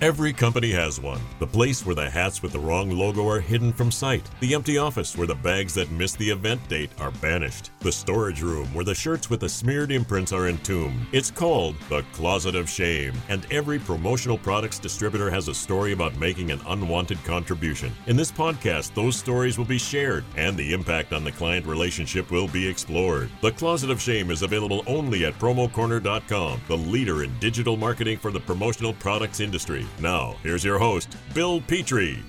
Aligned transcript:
Every 0.00 0.32
company 0.32 0.70
has 0.70 1.00
one. 1.00 1.20
The 1.40 1.46
place 1.48 1.84
where 1.84 1.96
the 1.96 2.08
hats 2.08 2.40
with 2.40 2.52
the 2.52 2.58
wrong 2.60 2.88
logo 2.88 3.28
are 3.28 3.40
hidden 3.40 3.72
from 3.72 3.90
sight. 3.90 4.22
The 4.38 4.54
empty 4.54 4.78
office 4.78 5.16
where 5.16 5.26
the 5.26 5.34
bags 5.34 5.74
that 5.74 5.90
miss 5.90 6.12
the 6.14 6.30
event 6.30 6.68
date 6.68 6.92
are 7.00 7.10
banished. 7.10 7.72
The 7.80 7.90
storage 7.90 8.40
room 8.40 8.72
where 8.72 8.84
the 8.84 8.94
shirts 8.94 9.28
with 9.28 9.40
the 9.40 9.48
smeared 9.48 9.90
imprints 9.90 10.32
are 10.32 10.46
entombed. 10.46 11.04
It's 11.10 11.32
called 11.32 11.74
the 11.88 12.04
Closet 12.12 12.54
of 12.54 12.70
Shame, 12.70 13.12
and 13.28 13.44
every 13.50 13.80
promotional 13.80 14.38
products 14.38 14.78
distributor 14.78 15.30
has 15.30 15.48
a 15.48 15.54
story 15.54 15.94
about 15.94 16.16
making 16.16 16.52
an 16.52 16.60
unwanted 16.68 17.18
contribution. 17.24 17.92
In 18.06 18.16
this 18.16 18.30
podcast, 18.30 18.94
those 18.94 19.16
stories 19.16 19.58
will 19.58 19.64
be 19.64 19.78
shared, 19.78 20.22
and 20.36 20.56
the 20.56 20.74
impact 20.74 21.12
on 21.12 21.24
the 21.24 21.32
client 21.32 21.66
relationship 21.66 22.30
will 22.30 22.46
be 22.46 22.68
explored. 22.68 23.30
The 23.42 23.50
Closet 23.50 23.90
of 23.90 24.00
Shame 24.00 24.30
is 24.30 24.42
available 24.42 24.84
only 24.86 25.24
at 25.24 25.36
promocorner.com, 25.40 26.60
the 26.68 26.76
leader 26.76 27.24
in 27.24 27.36
digital 27.40 27.76
marketing 27.76 28.18
for 28.18 28.30
the 28.30 28.38
promotional 28.38 28.92
products 28.92 29.40
industry. 29.40 29.87
Now, 30.00 30.36
here's 30.42 30.64
your 30.64 30.78
host, 30.78 31.16
Bill 31.34 31.60
Petrie. 31.60 32.22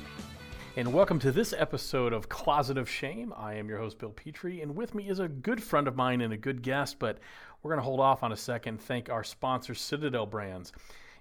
And 0.75 0.93
welcome 0.93 1.19
to 1.19 1.31
this 1.31 1.53
episode 1.57 2.13
of 2.13 2.29
Closet 2.29 2.77
of 2.77 2.89
Shame. 2.89 3.33
I 3.35 3.55
am 3.55 3.67
your 3.67 3.79
host, 3.79 3.99
Bill 3.99 4.11
Petrie, 4.11 4.61
and 4.61 4.75
with 4.75 4.95
me 4.95 5.09
is 5.09 5.19
a 5.19 5.27
good 5.27 5.61
friend 5.61 5.87
of 5.87 5.95
mine 5.95 6.21
and 6.21 6.31
a 6.31 6.37
good 6.37 6.61
guest, 6.61 6.99
but 6.99 7.19
we're 7.61 7.71
going 7.71 7.81
to 7.81 7.85
hold 7.85 7.99
off 7.99 8.23
on 8.23 8.31
a 8.31 8.37
second. 8.37 8.79
Thank 8.79 9.09
our 9.09 9.23
sponsor, 9.23 9.75
Citadel 9.75 10.25
Brands. 10.25 10.71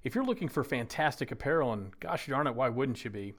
If 0.05 0.14
you're 0.14 0.24
looking 0.24 0.48
for 0.48 0.62
fantastic 0.62 1.33
apparel, 1.33 1.73
and 1.73 1.98
gosh 1.98 2.27
darn 2.28 2.47
it, 2.47 2.55
why 2.55 2.69
wouldn't 2.69 3.05
you 3.05 3.11
be? 3.11 3.34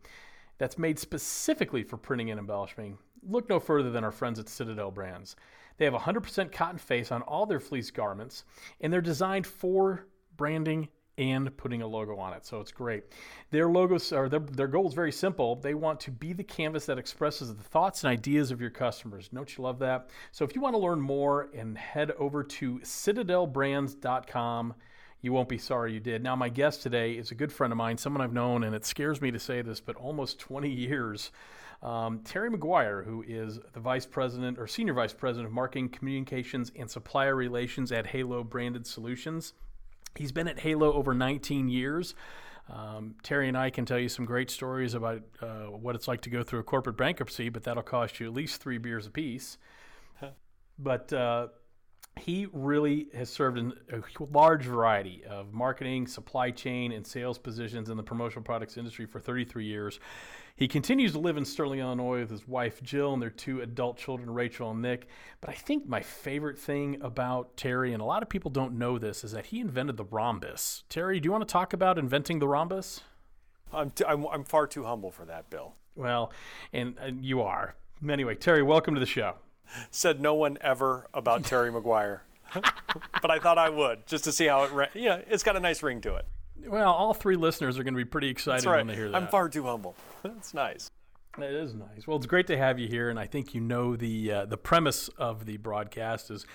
That's 0.57 0.77
made 0.77 0.99
specifically 0.99 1.83
for 1.83 1.95
printing 1.95 2.31
and 2.31 2.39
embellishing. 2.39 2.97
Look 3.27 3.47
no 3.49 3.59
further 3.59 3.89
than 3.89 4.03
our 4.03 4.11
friends 4.11 4.39
at 4.39 4.49
Citadel 4.49 4.91
Brands. 4.91 5.35
They 5.77 5.85
have 5.85 5.93
100% 5.93 6.51
cotton 6.51 6.77
face 6.77 7.11
on 7.11 7.21
all 7.21 7.45
their 7.45 7.61
fleece 7.61 7.91
garments, 7.91 8.43
and 8.81 8.91
they're 8.91 8.99
designed 8.99 9.47
for 9.47 10.05
branding 10.35 10.89
and 11.19 11.55
putting 11.57 11.81
a 11.81 11.87
logo 11.87 12.17
on 12.17 12.33
it. 12.33 12.45
So 12.45 12.61
it's 12.61 12.71
great. 12.71 13.03
Their 13.51 13.69
logos 13.69 14.11
or 14.13 14.29
their, 14.29 14.39
their 14.39 14.67
goal 14.67 14.87
is 14.87 14.93
very 14.93 15.11
simple. 15.11 15.57
They 15.57 15.73
want 15.73 15.99
to 16.01 16.11
be 16.11 16.33
the 16.33 16.43
canvas 16.43 16.85
that 16.85 16.97
expresses 16.97 17.53
the 17.53 17.61
thoughts 17.61 18.03
and 18.03 18.11
ideas 18.11 18.49
of 18.51 18.61
your 18.61 18.69
customers. 18.69 19.29
Don't 19.33 19.57
you 19.57 19.63
love 19.63 19.79
that? 19.79 20.09
So 20.31 20.45
if 20.45 20.55
you 20.55 20.61
want 20.61 20.75
to 20.75 20.79
learn 20.79 21.01
more 21.01 21.49
and 21.53 21.77
head 21.77 22.11
over 22.17 22.43
to 22.43 22.79
citadelbrands.com. 22.79 24.73
You 25.21 25.33
won't 25.33 25.49
be 25.49 25.57
sorry 25.57 25.91
you 25.91 25.99
did. 25.99 26.23
Now, 26.23 26.37
my 26.37 26.47
guest 26.47 26.81
today 26.81 27.11
is 27.11 27.31
a 27.31 27.35
good 27.35 27.51
friend 27.51 27.73
of 27.73 27.77
mine, 27.77 27.97
someone 27.97 28.21
I've 28.21 28.31
known, 28.31 28.63
and 28.63 28.73
it 28.73 28.85
scares 28.85 29.21
me 29.21 29.31
to 29.31 29.39
say 29.39 29.61
this, 29.61 29.81
but 29.81 29.97
almost 29.97 30.39
20 30.39 30.69
years. 30.69 31.31
Um, 31.83 32.19
Terry 32.23 32.49
McGuire, 32.49 33.03
who 33.03 33.23
is 33.27 33.59
the 33.73 33.81
vice 33.81 34.05
president 34.05 34.57
or 34.57 34.65
senior 34.65 34.93
vice 34.93 35.11
president 35.11 35.47
of 35.47 35.53
marketing, 35.53 35.89
communications, 35.89 36.71
and 36.77 36.89
supplier 36.89 37.35
relations 37.35 37.91
at 37.91 38.07
Halo 38.07 38.45
Branded 38.45 38.87
Solutions. 38.87 39.53
He's 40.15 40.31
been 40.31 40.47
at 40.47 40.59
Halo 40.59 40.93
over 40.93 41.13
19 41.13 41.69
years. 41.69 42.15
Um, 42.69 43.15
Terry 43.23 43.47
and 43.47 43.57
I 43.57 43.69
can 43.69 43.85
tell 43.85 43.97
you 43.97 44.09
some 44.09 44.25
great 44.25 44.51
stories 44.51 44.93
about 44.93 45.23
uh, 45.41 45.65
what 45.65 45.95
it's 45.95 46.07
like 46.07 46.21
to 46.21 46.29
go 46.29 46.43
through 46.43 46.59
a 46.59 46.63
corporate 46.63 46.97
bankruptcy, 46.97 47.49
but 47.49 47.63
that'll 47.63 47.83
cost 47.83 48.19
you 48.19 48.27
at 48.27 48.33
least 48.33 48.61
three 48.61 48.77
beers 48.77 49.07
apiece. 49.07 49.57
but 50.77 51.11
uh, 51.11 51.47
he 52.29 52.47
really 52.53 53.07
has 53.15 53.27
served 53.27 53.57
in 53.57 53.73
a 53.91 54.01
large 54.31 54.63
variety 54.63 55.23
of 55.27 55.51
marketing, 55.51 56.05
supply 56.05 56.51
chain, 56.51 56.91
and 56.91 57.05
sales 57.05 57.39
positions 57.39 57.89
in 57.89 57.97
the 57.97 58.03
promotional 58.03 58.43
products 58.43 58.77
industry 58.77 59.07
for 59.07 59.19
33 59.19 59.65
years. 59.65 59.99
He 60.55 60.67
continues 60.67 61.13
to 61.13 61.19
live 61.19 61.37
in 61.37 61.45
Sterling, 61.45 61.79
Illinois 61.79 62.19
with 62.19 62.29
his 62.29 62.47
wife 62.47 62.83
Jill 62.83 63.13
and 63.13 63.21
their 63.21 63.31
two 63.31 63.61
adult 63.61 63.97
children, 63.97 64.29
Rachel 64.29 64.69
and 64.69 64.79
Nick. 64.79 65.07
But 65.41 65.49
I 65.49 65.53
think 65.53 65.87
my 65.87 66.01
favorite 66.01 66.59
thing 66.59 67.01
about 67.01 67.57
Terry, 67.57 67.93
and 67.93 68.01
a 68.01 68.05
lot 68.05 68.21
of 68.21 68.29
people 68.29 68.51
don't 68.51 68.77
know 68.77 68.99
this, 68.99 69.23
is 69.23 69.31
that 69.31 69.47
he 69.47 69.59
invented 69.59 69.97
the 69.97 70.05
rhombus. 70.05 70.83
Terry, 70.87 71.19
do 71.19 71.25
you 71.25 71.31
want 71.31 71.47
to 71.47 71.51
talk 71.51 71.73
about 71.73 71.97
inventing 71.97 72.37
the 72.37 72.47
rhombus? 72.47 73.01
I'm, 73.73 73.89
t- 73.89 74.05
I'm, 74.07 74.27
I'm 74.27 74.43
far 74.43 74.67
too 74.67 74.83
humble 74.83 75.09
for 75.09 75.25
that, 75.25 75.49
Bill. 75.49 75.73
Well, 75.95 76.31
and, 76.73 76.95
and 76.99 77.25
you 77.25 77.41
are. 77.41 77.73
Anyway, 78.07 78.35
Terry, 78.35 78.61
welcome 78.61 78.93
to 78.93 78.99
the 78.99 79.07
show. 79.07 79.35
Said 79.91 80.19
no 80.19 80.33
one 80.33 80.57
ever 80.61 81.07
about 81.13 81.43
Terry 81.43 81.71
McGuire. 81.71 82.21
but 82.53 83.29
I 83.29 83.39
thought 83.39 83.57
I 83.57 83.69
would 83.69 84.07
just 84.07 84.23
to 84.23 84.31
see 84.31 84.47
how 84.47 84.63
it, 84.63 84.71
ra- 84.71 84.87
know, 84.95 85.21
it's 85.29 85.43
got 85.43 85.55
a 85.55 85.59
nice 85.59 85.83
ring 85.83 86.01
to 86.01 86.15
it. 86.15 86.25
Well, 86.67 86.91
all 86.91 87.13
three 87.13 87.35
listeners 87.35 87.77
are 87.77 87.83
going 87.83 87.93
to 87.93 87.97
be 87.97 88.05
pretty 88.05 88.29
excited 88.29 88.65
right. 88.65 88.77
when 88.77 88.87
they 88.87 88.95
hear 88.95 89.09
that. 89.09 89.15
I'm 89.15 89.27
far 89.27 89.49
too 89.49 89.63
humble. 89.63 89.95
That's 90.23 90.53
nice. 90.53 90.91
It 91.37 91.53
is 91.53 91.73
nice. 91.73 92.05
Well, 92.05 92.17
it's 92.17 92.25
great 92.25 92.47
to 92.47 92.57
have 92.57 92.79
you 92.79 92.87
here, 92.87 93.09
and 93.09 93.19
I 93.19 93.27
think 93.27 93.53
you 93.53 93.61
know 93.61 93.95
the 93.95 94.31
uh, 94.31 94.45
the 94.45 94.57
premise 94.57 95.09
of 95.17 95.45
the 95.45 95.57
broadcast 95.57 96.31
is, 96.31 96.45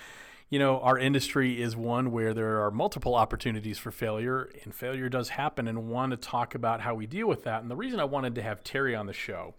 you 0.49 0.59
know, 0.59 0.79
our 0.81 0.99
industry 0.99 1.61
is 1.61 1.75
one 1.75 2.11
where 2.11 2.33
there 2.33 2.63
are 2.63 2.69
multiple 2.69 3.15
opportunities 3.15 3.79
for 3.79 3.89
failure, 3.89 4.51
and 4.63 4.75
failure 4.75 5.09
does 5.09 5.29
happen, 5.29 5.67
and 5.67 5.87
want 5.87 6.11
to 6.11 6.17
talk 6.17 6.53
about 6.53 6.81
how 6.81 6.93
we 6.93 7.07
deal 7.07 7.27
with 7.27 7.45
that. 7.45 7.61
And 7.61 7.71
the 7.71 7.75
reason 7.75 7.99
I 7.99 8.03
wanted 8.03 8.35
to 8.35 8.43
have 8.43 8.63
Terry 8.63 8.95
on 8.95 9.07
the 9.07 9.13
show 9.13 9.55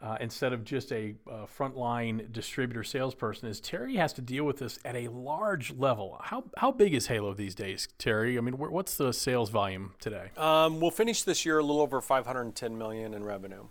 uh, 0.00 0.16
instead 0.20 0.52
of 0.52 0.64
just 0.64 0.92
a 0.92 1.14
uh, 1.28 1.46
frontline 1.46 2.30
distributor 2.32 2.84
salesperson 2.84 3.48
is 3.48 3.60
Terry 3.60 3.96
has 3.96 4.12
to 4.14 4.22
deal 4.22 4.44
with 4.44 4.58
this 4.58 4.78
at 4.84 4.94
a 4.94 5.08
large 5.08 5.72
level. 5.72 6.20
How, 6.22 6.44
how 6.56 6.70
big 6.70 6.94
is 6.94 7.08
Halo 7.08 7.34
these 7.34 7.54
days, 7.54 7.88
Terry? 7.98 8.38
I 8.38 8.40
mean, 8.40 8.58
what's 8.58 8.96
the 8.96 9.12
sales 9.12 9.50
volume 9.50 9.94
today? 9.98 10.30
Um, 10.36 10.80
we'll 10.80 10.90
finish 10.90 11.22
this 11.22 11.44
year 11.44 11.58
a 11.58 11.62
little 11.62 11.82
over 11.82 12.00
510 12.00 12.78
million 12.78 13.12
in 13.14 13.24
revenue. 13.24 13.66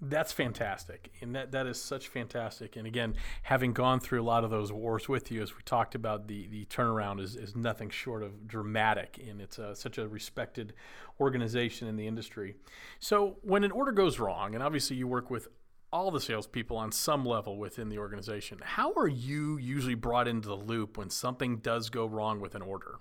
That's 0.00 0.30
fantastic, 0.30 1.10
and 1.20 1.34
that 1.34 1.50
that 1.50 1.66
is 1.66 1.82
such 1.82 2.06
fantastic. 2.06 2.76
And 2.76 2.86
again, 2.86 3.16
having 3.42 3.72
gone 3.72 3.98
through 3.98 4.22
a 4.22 4.22
lot 4.22 4.44
of 4.44 4.50
those 4.50 4.70
wars 4.70 5.08
with 5.08 5.32
you, 5.32 5.42
as 5.42 5.56
we 5.56 5.62
talked 5.64 5.96
about, 5.96 6.28
the 6.28 6.46
the 6.46 6.66
turnaround 6.66 7.20
is, 7.20 7.34
is 7.34 7.56
nothing 7.56 7.90
short 7.90 8.22
of 8.22 8.46
dramatic, 8.46 9.18
and 9.28 9.40
it's 9.40 9.58
a, 9.58 9.74
such 9.74 9.98
a 9.98 10.06
respected 10.06 10.72
organization 11.18 11.88
in 11.88 11.96
the 11.96 12.06
industry. 12.06 12.54
So 13.00 13.38
when 13.42 13.64
an 13.64 13.72
order 13.72 13.90
goes 13.90 14.20
wrong, 14.20 14.54
and 14.54 14.62
obviously 14.62 14.94
you 14.94 15.08
work 15.08 15.30
with 15.30 15.48
all 15.92 16.10
the 16.10 16.20
salespeople 16.20 16.76
on 16.76 16.92
some 16.92 17.24
level 17.24 17.56
within 17.56 17.88
the 17.88 17.98
organization. 17.98 18.58
How 18.62 18.92
are 18.94 19.08
you 19.08 19.56
usually 19.56 19.94
brought 19.94 20.28
into 20.28 20.48
the 20.48 20.56
loop 20.56 20.98
when 20.98 21.10
something 21.10 21.58
does 21.58 21.88
go 21.88 22.06
wrong 22.06 22.40
with 22.40 22.54
an 22.54 22.62
order? 22.62 22.96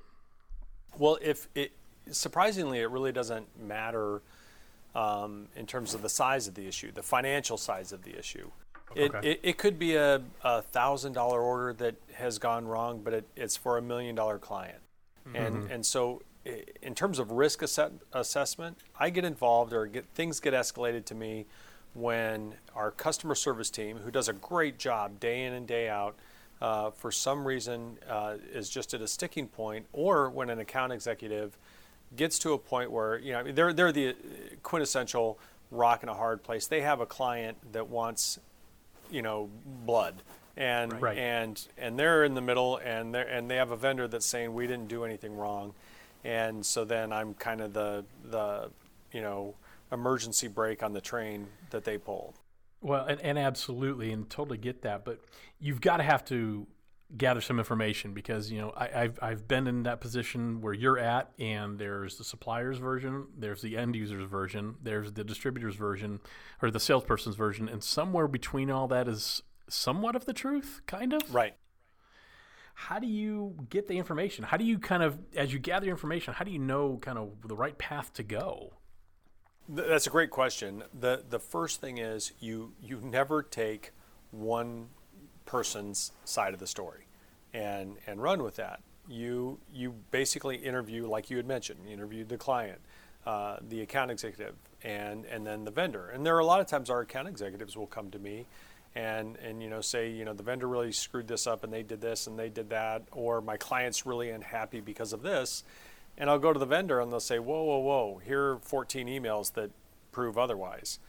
Well, 0.98 1.18
if 1.22 1.50
it 1.54 1.74
surprisingly, 2.12 2.80
it 2.80 2.90
really 2.90 3.12
doesn't 3.12 3.48
matter 3.60 4.22
um, 4.96 5.48
in 5.56 5.66
terms 5.66 5.94
of 5.94 6.02
the 6.02 6.10
size 6.10 6.48
of 6.48 6.56
the 6.56 6.68
issue, 6.68 6.92
the 6.92 7.04
financial 7.04 7.58
size 7.58 7.92
of 7.92 8.04
the 8.04 8.18
issue. 8.18 8.50
It, 8.96 9.14
okay. 9.14 9.32
it, 9.32 9.40
it, 9.44 9.58
could 9.58 9.78
be 9.78 9.96
a, 9.96 10.22
a 10.44 10.62
thousand 10.62 11.14
dollar 11.14 11.42
order 11.42 11.74
that 11.74 11.96
has 12.14 12.40
gone 12.40 12.66
wrong, 12.66 13.02
but 13.04 13.14
it, 13.14 13.26
it's 13.36 13.58
for 13.58 13.78
a 13.78 13.82
million 13.82 14.16
dollar 14.16 14.40
client. 14.40 14.80
Mm-hmm. 15.28 15.36
And, 15.36 15.72
and 15.72 15.86
so, 15.86 16.22
in 16.82 16.96
terms 16.96 17.20
of 17.20 17.32
risk 17.32 17.62
assess- 17.62 17.92
assessment, 18.14 18.78
I 18.98 19.10
get 19.10 19.26
involved 19.26 19.74
or 19.74 19.86
get, 19.88 20.06
things 20.16 20.40
get 20.40 20.54
escalated 20.54 21.04
to 21.06 21.16
me 21.16 21.46
when 21.98 22.54
our 22.76 22.92
customer 22.92 23.36
service 23.36 23.70
team, 23.70 23.98
who 23.98 24.12
does 24.12 24.30
a 24.30 24.34
great 24.34 24.78
job 24.78 25.20
day 25.20 25.44
in 25.46 25.54
and 25.54 25.68
day 25.68 25.90
out, 25.90 26.16
uh, 26.62 26.92
for 26.92 27.12
some 27.12 27.46
reason 27.46 27.98
uh, 28.10 28.36
is 28.54 28.70
just 28.70 28.94
at 28.94 29.02
a 29.02 29.08
sticking 29.08 29.48
point, 29.48 29.86
or 29.94 30.30
when 30.30 30.50
an 30.50 30.60
account 30.60 30.94
executive 30.94 31.58
gets 32.16 32.40
to 32.40 32.54
a 32.54 32.58
point 32.58 32.92
where 32.92 33.20
you 33.20 33.34
know 33.34 33.52
they're 33.52 33.74
they're 33.74 33.92
the 33.92 34.16
quintessential 34.64 35.38
rock 35.72 36.04
in 36.04 36.10
a 36.10 36.14
hard 36.14 36.44
place. 36.44 36.68
They 36.68 36.82
have 36.82 37.00
a 37.00 37.06
client 37.06 37.58
that 37.74 37.90
wants 37.90 38.40
you 39.12 39.22
know 39.22 39.50
blood. 39.86 40.16
And 40.56 41.00
right. 41.00 41.16
and 41.16 41.68
and 41.78 42.00
they're 42.00 42.24
in 42.24 42.34
the 42.34 42.42
middle, 42.42 42.78
and 42.78 43.14
they 43.14 43.28
and 43.30 43.50
they 43.50 43.58
have 43.58 43.70
a 43.70 43.78
vendor 43.78 44.08
that's 44.08 44.26
saying 44.26 44.56
we 44.56 44.66
didn't 44.66 44.88
do 44.88 45.04
anything 45.04 45.38
wrong, 45.38 45.76
and 46.24 46.66
so 46.66 46.84
then 46.84 47.14
I'm 47.14 47.36
kind 47.36 47.62
of 47.62 47.74
the 47.74 48.06
the 48.26 48.72
you 49.12 49.22
know 49.22 49.54
emergency 49.92 50.48
brake 50.48 50.84
on 50.84 50.94
the 50.94 51.02
train 51.02 51.48
that 51.70 51.84
they 51.84 51.98
pulled. 51.98 52.40
Well, 52.82 53.06
and, 53.06 53.20
and 53.22 53.40
absolutely, 53.40 54.12
and 54.12 54.30
totally 54.30 54.58
get 54.58 54.84
that. 54.84 55.04
But 55.04 55.20
you've 55.60 55.82
got 55.82 55.98
to 55.98 56.04
have 56.04 56.24
to 56.26 56.68
gather 57.16 57.40
some 57.40 57.58
information 57.58 58.14
because 58.14 58.52
you 58.52 58.60
know 58.60 58.74
I, 58.76 58.88
have 58.88 59.20
I've 59.22 59.48
been 59.48 59.66
in 59.68 59.84
that 59.84 60.02
position 60.02 60.62
where 60.62 60.74
you're 60.74 61.00
at, 61.00 61.32
and 61.40 61.80
there's 61.80 62.18
the 62.18 62.24
supplier's 62.24 62.78
version, 62.78 63.28
there's 63.38 63.62
the 63.62 63.78
end 63.78 63.96
user's 63.96 64.30
version, 64.30 64.76
there's 64.82 65.14
the 65.14 65.24
distributor's 65.24 65.76
version, 65.76 66.20
or 66.62 66.70
the 66.70 66.80
salesperson's 66.80 67.36
version, 67.36 67.70
and 67.70 67.84
somewhere 67.84 68.28
between 68.28 68.70
all 68.70 68.88
that 68.88 69.08
is 69.08 69.42
somewhat 69.70 70.16
of 70.16 70.26
the 70.26 70.34
truth, 70.34 70.82
kind 70.86 71.14
of. 71.14 71.34
Right. 71.34 71.56
How 72.74 73.00
do 73.00 73.08
you 73.08 73.56
get 73.70 73.88
the 73.88 73.98
information? 73.98 74.44
How 74.44 74.58
do 74.58 74.64
you 74.64 74.78
kind 74.78 75.02
of, 75.02 75.18
as 75.36 75.52
you 75.52 75.58
gather 75.58 75.88
information, 75.88 76.36
how 76.36 76.46
do 76.46 76.52
you 76.52 76.60
know 76.60 77.00
kind 77.02 77.18
of 77.18 77.32
the 77.48 77.56
right 77.56 77.76
path 77.78 78.14
to 78.14 78.24
go? 78.24 78.74
That's 79.70 80.08
a 80.08 80.10
great 80.10 80.30
question. 80.30 80.84
the 80.98 81.24
The 81.30 81.40
first 81.40 81.82
thing 81.82 81.98
is 81.98 82.32
you 82.40 82.74
you 82.82 83.00
never 83.04 83.44
take 83.44 83.92
one 84.32 84.90
person's 85.46 86.12
side 86.26 86.54
of 86.54 86.60
the 86.60 86.68
story, 86.68 87.08
and 87.54 87.98
and 88.08 88.22
run 88.22 88.44
with 88.44 88.56
that. 88.56 88.82
You 89.10 89.60
you 89.74 89.96
basically 90.12 90.58
interview, 90.58 91.08
like 91.08 91.30
you 91.30 91.38
had 91.38 91.46
mentioned, 91.46 91.80
you 91.86 91.94
interviewed 91.94 92.30
the 92.30 92.38
client, 92.38 92.80
uh, 93.26 93.58
the 93.68 93.82
account 93.82 94.10
executive, 94.10 94.56
and 94.84 95.26
and 95.26 95.46
then 95.46 95.66
the 95.66 95.72
vendor. 95.72 96.10
And 96.10 96.26
there 96.26 96.36
are 96.36 96.40
a 96.40 96.46
lot 96.46 96.62
of 96.62 96.68
times 96.68 96.90
our 96.90 97.02
account 97.02 97.28
executives 97.28 97.76
will 97.76 97.88
come 97.88 98.10
to 98.12 98.20
me, 98.20 98.46
and 98.96 99.36
and 99.38 99.62
you 99.62 99.70
know 99.70 99.82
say 99.82 100.10
you 100.10 100.24
know 100.24 100.34
the 100.34 100.44
vendor 100.44 100.68
really 100.68 100.94
screwed 100.94 101.28
this 101.28 101.46
up, 101.46 101.66
and 101.66 101.74
they 101.74 101.84
did 101.84 102.00
this 102.00 102.28
and 102.28 102.40
they 102.40 102.50
did 102.50 102.70
that, 102.70 103.04
or 103.12 103.42
my 103.42 103.58
client's 103.58 104.06
really 104.06 104.30
unhappy 104.30 104.80
because 104.80 105.12
of 105.12 105.24
this 105.24 105.64
and 106.18 106.30
I'll 106.30 106.40
go 106.40 106.52
to 106.52 106.60
the 106.60 106.66
vendor 106.66 107.00
and 107.00 107.12
they'll 107.12 107.20
say, 107.20 107.40
whoa, 107.40 107.64
whoa, 107.64 107.80
whoa, 107.80 108.22
here 108.26 108.54
are 108.54 108.58
14 108.60 109.08
emails 109.08 109.54
that 109.54 109.72
prove 110.12 110.38
otherwise. 110.38 111.00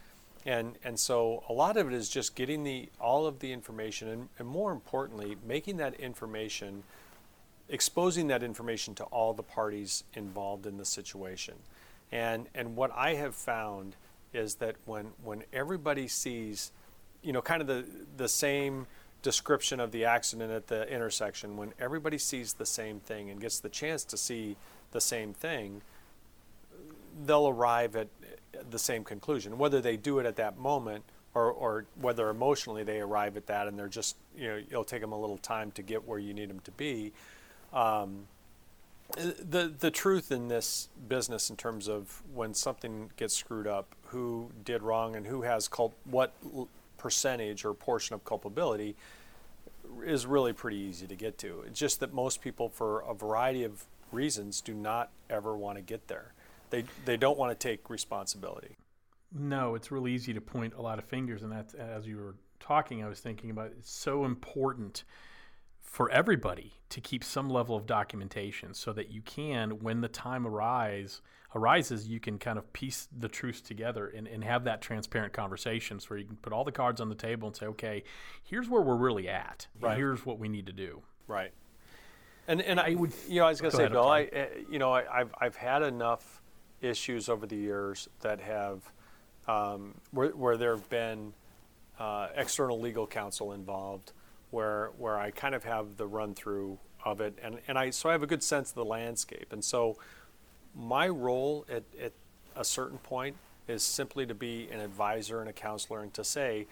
And, 0.45 0.77
and 0.83 0.99
so 0.99 1.43
a 1.49 1.53
lot 1.53 1.77
of 1.77 1.87
it 1.87 1.93
is 1.93 2.09
just 2.09 2.35
getting 2.35 2.63
the 2.63 2.89
all 2.99 3.27
of 3.27 3.39
the 3.39 3.51
information 3.51 4.07
and, 4.07 4.29
and 4.39 4.47
more 4.47 4.71
importantly 4.71 5.35
making 5.45 5.77
that 5.77 5.95
information 5.95 6.83
exposing 7.67 8.27
that 8.27 8.41
information 8.41 8.95
to 8.95 9.03
all 9.05 9.33
the 9.33 9.43
parties 9.43 10.03
involved 10.13 10.65
in 10.65 10.77
the 10.77 10.85
situation 10.85 11.55
and 12.11 12.47
and 12.55 12.75
what 12.75 12.91
I 12.95 13.15
have 13.15 13.35
found 13.35 13.95
is 14.33 14.55
that 14.55 14.75
when 14.85 15.11
when 15.23 15.43
everybody 15.51 16.07
sees 16.07 16.71
you 17.21 17.33
know 17.33 17.41
kind 17.41 17.61
of 17.61 17.67
the 17.67 17.85
the 18.17 18.29
same 18.29 18.87
description 19.21 19.79
of 19.79 19.91
the 19.91 20.05
accident 20.05 20.51
at 20.51 20.67
the 20.67 20.87
intersection 20.91 21.57
when 21.57 21.73
everybody 21.79 22.17
sees 22.17 22.53
the 22.53 22.65
same 22.65 22.99
thing 23.01 23.29
and 23.29 23.41
gets 23.41 23.59
the 23.59 23.69
chance 23.69 24.03
to 24.05 24.17
see 24.17 24.55
the 24.91 25.01
same 25.01 25.33
thing 25.33 25.81
they'll 27.25 27.47
arrive 27.47 27.95
at 27.95 28.07
the 28.69 28.79
same 28.79 29.03
conclusion 29.03 29.57
whether 29.57 29.81
they 29.81 29.97
do 29.97 30.19
it 30.19 30.25
at 30.25 30.35
that 30.35 30.57
moment 30.57 31.03
or, 31.33 31.51
or 31.51 31.85
whether 31.99 32.29
emotionally 32.29 32.83
they 32.83 32.99
arrive 32.99 33.37
at 33.37 33.47
that 33.47 33.67
and 33.67 33.77
they're 33.77 33.87
just 33.87 34.15
you 34.37 34.47
know 34.47 34.57
it'll 34.57 34.83
take 34.83 35.01
them 35.01 35.11
a 35.11 35.19
little 35.19 35.37
time 35.37 35.71
to 35.71 35.81
get 35.81 36.07
where 36.07 36.19
you 36.19 36.33
need 36.33 36.49
them 36.49 36.59
to 36.61 36.71
be 36.71 37.11
um, 37.73 38.27
the 39.17 39.73
the 39.79 39.91
truth 39.91 40.31
in 40.31 40.47
this 40.47 40.89
business 41.07 41.49
in 41.49 41.55
terms 41.55 41.87
of 41.87 42.21
when 42.33 42.53
something 42.53 43.11
gets 43.17 43.35
screwed 43.35 43.67
up 43.67 43.95
who 44.07 44.49
did 44.63 44.83
wrong 44.83 45.15
and 45.15 45.27
who 45.27 45.41
has 45.41 45.67
cult 45.67 45.93
what 46.05 46.33
percentage 46.97 47.65
or 47.65 47.73
portion 47.73 48.13
of 48.13 48.23
culpability 48.23 48.95
is 50.05 50.25
really 50.25 50.53
pretty 50.53 50.77
easy 50.77 51.07
to 51.07 51.15
get 51.15 51.37
to. 51.39 51.63
It's 51.65 51.79
just 51.79 51.99
that 52.01 52.13
most 52.13 52.41
people, 52.41 52.69
for 52.69 53.01
a 53.01 53.13
variety 53.13 53.63
of 53.63 53.85
reasons, 54.11 54.61
do 54.61 54.73
not 54.73 55.11
ever 55.29 55.57
want 55.57 55.77
to 55.77 55.81
get 55.81 56.07
there. 56.07 56.33
They 56.69 56.85
they 57.05 57.17
don't 57.17 57.37
want 57.37 57.57
to 57.57 57.67
take 57.67 57.89
responsibility. 57.89 58.77
No, 59.31 59.75
it's 59.75 59.91
really 59.91 60.11
easy 60.11 60.33
to 60.33 60.41
point 60.41 60.73
a 60.75 60.81
lot 60.81 60.99
of 60.99 61.05
fingers, 61.05 61.43
and 61.43 61.51
that's 61.51 61.73
as 61.73 62.07
you 62.07 62.17
were 62.17 62.35
talking, 62.59 63.03
I 63.03 63.07
was 63.07 63.19
thinking 63.19 63.49
about 63.49 63.71
it's 63.77 63.91
so 63.91 64.25
important 64.25 65.03
for 65.89 66.09
everybody 66.11 66.73
to 66.89 67.01
keep 67.01 67.23
some 67.23 67.49
level 67.49 67.75
of 67.75 67.87
documentation 67.87 68.75
so 68.75 68.93
that 68.93 69.09
you 69.09 69.21
can, 69.21 69.79
when 69.79 70.01
the 70.01 70.07
time 70.07 70.45
arise, 70.45 71.21
arises, 71.55 72.07
you 72.07 72.19
can 72.19 72.37
kind 72.37 72.59
of 72.59 72.71
piece 72.73 73.07
the 73.17 73.27
truths 73.27 73.59
together 73.59 74.07
and, 74.07 74.27
and 74.27 74.43
have 74.43 74.65
that 74.65 74.81
transparent 74.81 75.33
conversations 75.33 76.07
where 76.07 76.19
you 76.19 76.25
can 76.25 76.35
put 76.35 76.53
all 76.53 76.63
the 76.63 76.71
cards 76.71 77.01
on 77.01 77.09
the 77.09 77.15
table 77.15 77.47
and 77.47 77.57
say, 77.57 77.65
okay, 77.65 78.03
here's 78.43 78.69
where 78.69 78.81
we're 78.81 78.95
really 78.95 79.27
at. 79.27 79.65
Right. 79.81 79.97
Here's 79.97 80.25
what 80.25 80.37
we 80.37 80.47
need 80.47 80.67
to 80.67 80.73
do. 80.73 81.01
Right. 81.27 81.51
And, 82.49 82.61
and 82.61 82.79
I 82.79 82.95
would, 82.95 83.13
you 83.27 83.39
know, 83.39 83.45
I 83.45 83.49
was 83.49 83.61
going 83.61 83.71
to 83.71 83.77
say, 83.77 83.83
ahead, 83.83 83.93
Bill, 83.93 84.07
I, 84.07 84.23
eh, 84.23 84.47
you 84.71 84.79
know, 84.79 84.91
I, 84.91 85.03
have 85.19 85.33
I've 85.39 85.55
had 85.55 85.83
enough 85.83 86.41
issues 86.81 87.29
over 87.29 87.45
the 87.45 87.55
years 87.55 88.09
that 88.21 88.41
have, 88.41 88.81
um, 89.47 89.93
where, 90.11 90.29
where 90.29 90.57
there 90.57 90.75
have 90.75 90.89
been 90.89 91.33
uh, 91.99 92.29
external 92.35 92.79
legal 92.79 93.05
counsel 93.05 93.53
involved 93.53 94.13
where 94.51 94.91
where 94.97 95.17
I 95.17 95.31
kind 95.31 95.53
of 95.53 95.63
have 95.63 95.97
the 95.97 96.07
run 96.07 96.33
through 96.33 96.79
of 97.05 97.21
it, 97.21 97.37
and, 97.41 97.59
and 97.67 97.77
I 97.77 97.91
so 97.91 98.09
I 98.09 98.13
have 98.13 98.23
a 98.23 98.27
good 98.27 98.43
sense 98.43 98.69
of 98.69 98.75
the 98.75 98.85
landscape, 98.85 99.51
and 99.51 99.63
so 99.63 99.97
my 100.75 101.07
role 101.07 101.65
at, 101.69 101.83
at 102.01 102.13
a 102.55 102.63
certain 102.63 102.97
point 102.97 103.35
is 103.67 103.83
simply 103.83 104.25
to 104.25 104.33
be 104.33 104.67
an 104.71 104.79
advisor 104.79 105.39
and 105.39 105.49
a 105.49 105.53
counselor, 105.53 106.01
and 106.01 106.13
to 106.15 106.23
say, 106.23 106.67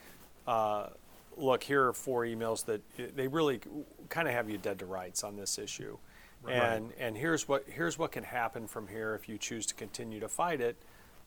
uh, 0.48 0.88
look, 1.38 1.64
here 1.64 1.88
are 1.88 1.94
four 1.94 2.24
emails 2.24 2.66
that 2.66 2.82
they 3.16 3.28
really 3.28 3.62
kind 4.10 4.28
of 4.28 4.34
have 4.34 4.50
you 4.50 4.58
dead 4.58 4.80
to 4.80 4.86
rights 4.86 5.24
on 5.24 5.36
this 5.36 5.58
issue, 5.58 5.98
right. 6.44 6.56
and 6.56 6.92
and 7.00 7.18
here's 7.18 7.48
what 7.48 7.66
here's 7.68 7.98
what 7.98 8.12
can 8.12 8.24
happen 8.24 8.68
from 8.68 8.88
here 8.88 9.16
if 9.16 9.30
you 9.30 9.38
choose 9.38 9.66
to 9.68 9.74
continue 9.74 10.20
to 10.20 10.28
fight 10.28 10.62
it, 10.62 10.76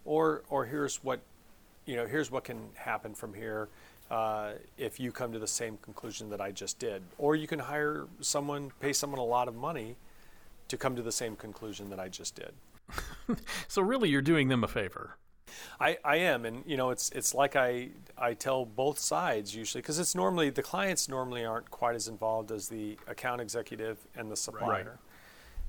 or 0.04 0.42
or 0.48 0.66
here's 0.66 0.96
what 1.04 1.20
you 1.86 1.96
know 1.96 2.06
here's 2.06 2.30
what 2.30 2.44
can 2.44 2.58
happen 2.74 3.14
from 3.14 3.34
here 3.34 3.68
uh, 4.10 4.52
if 4.76 4.98
you 4.98 5.12
come 5.12 5.32
to 5.32 5.38
the 5.38 5.46
same 5.46 5.78
conclusion 5.78 6.30
that 6.30 6.40
I 6.40 6.50
just 6.50 6.78
did. 6.78 7.02
Or 7.18 7.36
you 7.36 7.46
can 7.46 7.60
hire 7.60 8.06
someone, 8.20 8.72
pay 8.80 8.92
someone 8.92 9.20
a 9.20 9.24
lot 9.24 9.48
of 9.48 9.54
money 9.54 9.96
to 10.68 10.76
come 10.76 10.96
to 10.96 11.02
the 11.02 11.12
same 11.12 11.36
conclusion 11.36 11.90
that 11.90 12.00
I 12.00 12.08
just 12.08 12.34
did. 12.34 12.52
so 13.68 13.82
really, 13.82 14.08
you're 14.08 14.22
doing 14.22 14.48
them 14.48 14.64
a 14.64 14.68
favor. 14.68 15.16
I, 15.80 15.98
I 16.04 16.16
am, 16.16 16.44
and 16.44 16.62
you 16.66 16.76
know, 16.76 16.90
it's 16.90 17.10
it's 17.10 17.34
like 17.34 17.56
I 17.56 17.90
I 18.18 18.34
tell 18.34 18.64
both 18.64 18.98
sides 18.98 19.54
usually 19.54 19.82
because 19.82 19.98
it's 19.98 20.14
normally 20.14 20.50
the 20.50 20.62
clients 20.62 21.08
normally 21.08 21.44
aren't 21.44 21.70
quite 21.70 21.94
as 21.94 22.08
involved 22.08 22.50
as 22.50 22.68
the 22.68 22.98
account 23.06 23.40
executive 23.40 23.98
and 24.14 24.30
the 24.30 24.36
supplier, 24.36 24.84
right. 24.84 24.86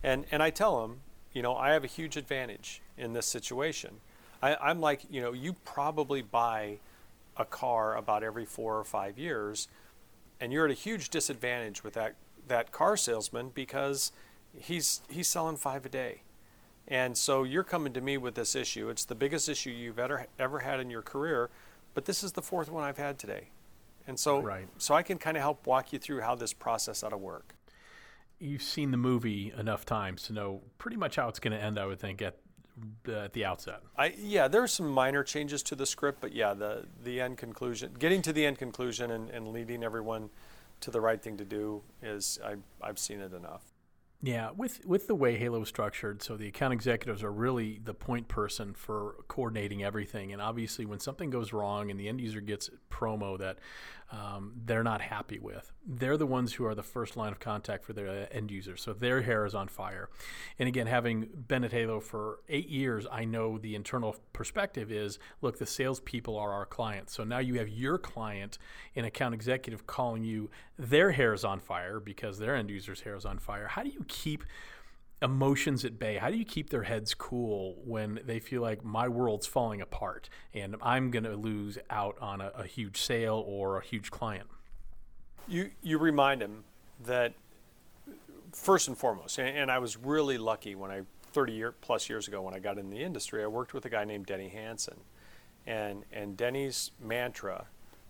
and 0.03 0.25
and 0.31 0.43
I 0.43 0.49
tell 0.49 0.81
them, 0.81 1.01
you 1.33 1.41
know, 1.41 1.55
I 1.55 1.71
have 1.71 1.83
a 1.83 1.87
huge 1.87 2.17
advantage 2.17 2.81
in 2.97 3.13
this 3.13 3.25
situation. 3.25 3.97
I, 4.41 4.55
I'm 4.55 4.79
like, 4.79 5.01
you 5.09 5.21
know, 5.21 5.33
you 5.33 5.53
probably 5.53 6.21
buy 6.21 6.79
a 7.37 7.45
car 7.45 7.95
about 7.95 8.23
every 8.23 8.45
four 8.45 8.77
or 8.77 8.83
five 8.83 9.17
years, 9.17 9.67
and 10.39 10.51
you're 10.51 10.65
at 10.65 10.71
a 10.71 10.75
huge 10.75 11.09
disadvantage 11.09 11.83
with 11.83 11.93
that 11.93 12.15
that 12.47 12.71
car 12.71 12.97
salesman 12.97 13.51
because 13.53 14.11
he's 14.57 15.01
he's 15.09 15.27
selling 15.27 15.57
five 15.57 15.85
a 15.85 15.89
day. 15.89 16.21
And 16.91 17.17
so 17.17 17.43
you're 17.43 17.63
coming 17.63 17.93
to 17.93 18.01
me 18.01 18.17
with 18.17 18.35
this 18.35 18.53
issue. 18.53 18.89
It's 18.89 19.05
the 19.05 19.15
biggest 19.15 19.47
issue 19.47 19.69
you've 19.69 19.97
ever 19.97 20.27
ever 20.37 20.59
had 20.59 20.81
in 20.81 20.91
your 20.91 21.01
career, 21.01 21.49
but 21.93 22.03
this 22.03 22.21
is 22.21 22.33
the 22.33 22.41
fourth 22.41 22.69
one 22.69 22.83
I've 22.83 22.97
had 22.97 23.17
today. 23.17 23.47
And 24.07 24.19
so 24.19 24.41
right. 24.41 24.67
so 24.77 24.93
I 24.93 25.01
can 25.01 25.17
kind 25.17 25.37
of 25.37 25.41
help 25.41 25.65
walk 25.65 25.93
you 25.93 25.99
through 25.99 26.19
how 26.19 26.35
this 26.35 26.51
process 26.51 27.01
ought 27.01 27.09
to 27.09 27.17
work. 27.17 27.55
You've 28.39 28.61
seen 28.61 28.91
the 28.91 28.97
movie 28.97 29.53
enough 29.57 29.85
times 29.85 30.23
to 30.23 30.33
know 30.33 30.61
pretty 30.79 30.97
much 30.97 31.15
how 31.15 31.29
it's 31.29 31.39
going 31.39 31.57
to 31.57 31.63
end, 31.63 31.79
I 31.79 31.85
would 31.85 31.99
think, 31.99 32.21
at 32.21 32.35
uh, 33.07 33.11
at 33.13 33.31
the 33.31 33.45
outset. 33.45 33.79
I 33.97 34.13
yeah, 34.17 34.49
there 34.49 34.61
are 34.61 34.67
some 34.67 34.89
minor 34.89 35.23
changes 35.23 35.63
to 35.63 35.75
the 35.75 35.85
script, 35.85 36.19
but 36.19 36.33
yeah, 36.33 36.53
the 36.53 36.87
the 37.01 37.21
end 37.21 37.37
conclusion, 37.37 37.95
getting 37.99 38.21
to 38.23 38.33
the 38.33 38.45
end 38.45 38.57
conclusion 38.57 39.11
and, 39.11 39.29
and 39.29 39.53
leading 39.53 39.81
everyone 39.81 40.29
to 40.81 40.91
the 40.91 40.99
right 40.99 41.21
thing 41.21 41.37
to 41.37 41.45
do 41.45 41.83
is 42.03 42.37
I 42.43 42.55
I've 42.81 42.99
seen 42.99 43.21
it 43.21 43.33
enough. 43.33 43.70
Yeah, 44.23 44.51
with 44.55 44.85
with 44.85 45.07
the 45.07 45.15
way 45.15 45.35
Halo 45.35 45.63
is 45.63 45.67
structured, 45.67 46.21
so 46.21 46.37
the 46.37 46.47
account 46.47 46.73
executives 46.73 47.23
are 47.23 47.31
really 47.31 47.81
the 47.83 47.95
point 47.95 48.27
person 48.27 48.75
for 48.75 49.15
coordinating 49.27 49.83
everything. 49.83 50.31
And 50.31 50.39
obviously, 50.39 50.85
when 50.85 50.99
something 50.99 51.31
goes 51.31 51.51
wrong 51.53 51.89
and 51.89 51.99
the 51.99 52.07
end 52.07 52.21
user 52.21 52.39
gets 52.39 52.69
promo 52.91 53.39
that 53.39 53.57
um, 54.11 54.53
they're 54.65 54.83
not 54.83 55.01
happy 55.01 55.39
with, 55.39 55.71
they're 55.87 56.17
the 56.17 56.25
ones 56.25 56.53
who 56.53 56.65
are 56.65 56.75
the 56.75 56.83
first 56.83 57.15
line 57.15 57.31
of 57.31 57.39
contact 57.39 57.85
for 57.85 57.93
their 57.93 58.27
end 58.31 58.51
user. 58.51 58.75
So 58.75 58.93
their 58.93 59.21
hair 59.21 59.45
is 59.45 59.55
on 59.55 59.67
fire. 59.69 60.09
And 60.59 60.67
again, 60.67 60.87
having 60.87 61.29
been 61.47 61.63
at 61.63 61.71
Halo 61.71 61.99
for 62.01 62.39
eight 62.49 62.67
years, 62.67 63.07
I 63.09 63.23
know 63.23 63.57
the 63.57 63.73
internal 63.75 64.17
perspective 64.33 64.91
is 64.91 65.17
look, 65.41 65.59
the 65.59 65.65
salespeople 65.65 66.37
are 66.37 66.51
our 66.51 66.65
clients. 66.65 67.13
So 67.13 67.23
now 67.23 67.39
you 67.39 67.55
have 67.55 67.69
your 67.69 67.97
client, 67.97 68.57
an 68.95 69.05
account 69.05 69.33
executive, 69.33 69.87
calling 69.87 70.23
you, 70.23 70.49
their 70.77 71.11
hair 71.11 71.33
is 71.33 71.45
on 71.45 71.59
fire 71.59 71.99
because 71.99 72.37
their 72.37 72.55
end 72.55 72.69
user's 72.69 73.01
hair 73.01 73.15
is 73.15 73.25
on 73.25 73.39
fire. 73.39 73.67
How 73.67 73.83
do 73.83 73.89
you 73.89 74.03
keep 74.07 74.43
emotions 75.21 75.85
at 75.85 75.99
bay? 75.99 76.17
How 76.17 76.29
do 76.29 76.37
you 76.37 76.45
keep 76.45 76.69
their 76.69 76.83
heads 76.83 77.13
cool 77.13 77.77
when 77.85 78.19
they 78.25 78.39
feel 78.39 78.61
like 78.61 78.83
my 78.83 79.07
world's 79.07 79.45
falling 79.45 79.81
apart 79.81 80.29
and 80.53 80.75
I'm 80.81 81.11
going 81.11 81.23
to 81.23 81.35
lose 81.35 81.77
out 81.89 82.17
on 82.19 82.41
a, 82.41 82.51
a, 82.55 82.65
huge 82.65 83.01
sale 83.01 83.43
or 83.47 83.77
a 83.77 83.83
huge 83.83 84.11
client? 84.11 84.47
You 85.47 85.71
you 85.81 85.97
remind 85.97 86.41
them 86.41 86.63
that 87.05 87.33
first 88.53 88.87
and 88.87 88.97
foremost, 88.97 89.37
and, 89.37 89.57
and 89.57 89.71
I 89.71 89.79
was 89.79 89.97
really 89.97 90.37
lucky 90.37 90.75
when 90.75 90.91
I 90.91 91.01
30 91.31 91.53
year 91.53 91.71
plus 91.71 92.09
years 92.09 92.27
ago 92.27 92.41
when 92.41 92.53
I 92.53 92.59
got 92.59 92.77
in 92.77 92.89
the 92.89 93.01
industry, 93.01 93.43
I 93.43 93.47
worked 93.47 93.73
with 93.73 93.85
a 93.85 93.89
guy 93.89 94.03
named 94.05 94.25
Denny 94.25 94.49
Hansen, 94.49 94.99
and 95.65 96.03
and 96.11 96.37
Denny's 96.37 96.91
mantra. 96.99 97.67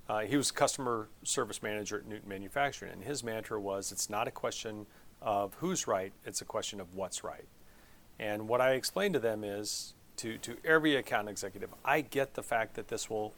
Uh, 0.10 0.22
he 0.22 0.36
was 0.36 0.52
customer 0.52 1.08
service 1.24 1.64
manager 1.64 1.98
at 1.98 2.06
Newton 2.06 2.28
Manufacturing, 2.28 2.92
and 2.92 3.04
his 3.04 3.24
mantra 3.24 3.60
was, 3.60 3.92
"It's 3.92 4.10
not 4.10 4.28
a 4.28 4.32
question 4.32 4.86
of 5.22 5.54
who's 5.56 5.88
right, 5.88 6.12
it's 6.26 6.42
a 6.42 6.46
question 6.46 6.80
of 6.80 6.96
what's 6.96 7.24
right. 7.24 7.46
And 8.20 8.48
what 8.48 8.62
I 8.62 8.72
explain 8.72 9.14
to 9.14 9.20
them 9.20 9.44
is 9.44 9.94
to, 10.18 10.38
to 10.40 10.58
every 10.64 10.96
account 10.96 11.30
executive, 11.30 11.74
I 11.84 12.02
get 12.02 12.34
the 12.34 12.44
fact 12.44 12.76
that 12.76 12.88
this 12.88 13.10
will, 13.10 13.34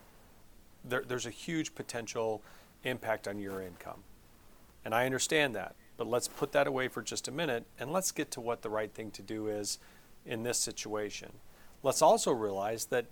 there, 0.83 1.03
there's 1.07 1.25
a 1.25 1.31
huge 1.31 1.75
potential 1.75 2.41
impact 2.83 3.27
on 3.27 3.39
your 3.39 3.61
income. 3.61 4.03
And 4.83 4.93
I 4.93 5.05
understand 5.05 5.55
that. 5.55 5.75
But 5.95 6.07
let's 6.07 6.27
put 6.27 6.51
that 6.53 6.67
away 6.67 6.87
for 6.87 7.01
just 7.01 7.27
a 7.27 7.31
minute 7.31 7.65
and 7.79 7.91
let's 7.91 8.11
get 8.11 8.31
to 8.31 8.41
what 8.41 8.61
the 8.61 8.69
right 8.69 8.91
thing 8.91 9.11
to 9.11 9.21
do 9.21 9.47
is 9.47 9.79
in 10.25 10.43
this 10.43 10.57
situation. 10.57 11.31
Let's 11.83 12.01
also 12.01 12.31
realize 12.31 12.85
that, 12.85 13.05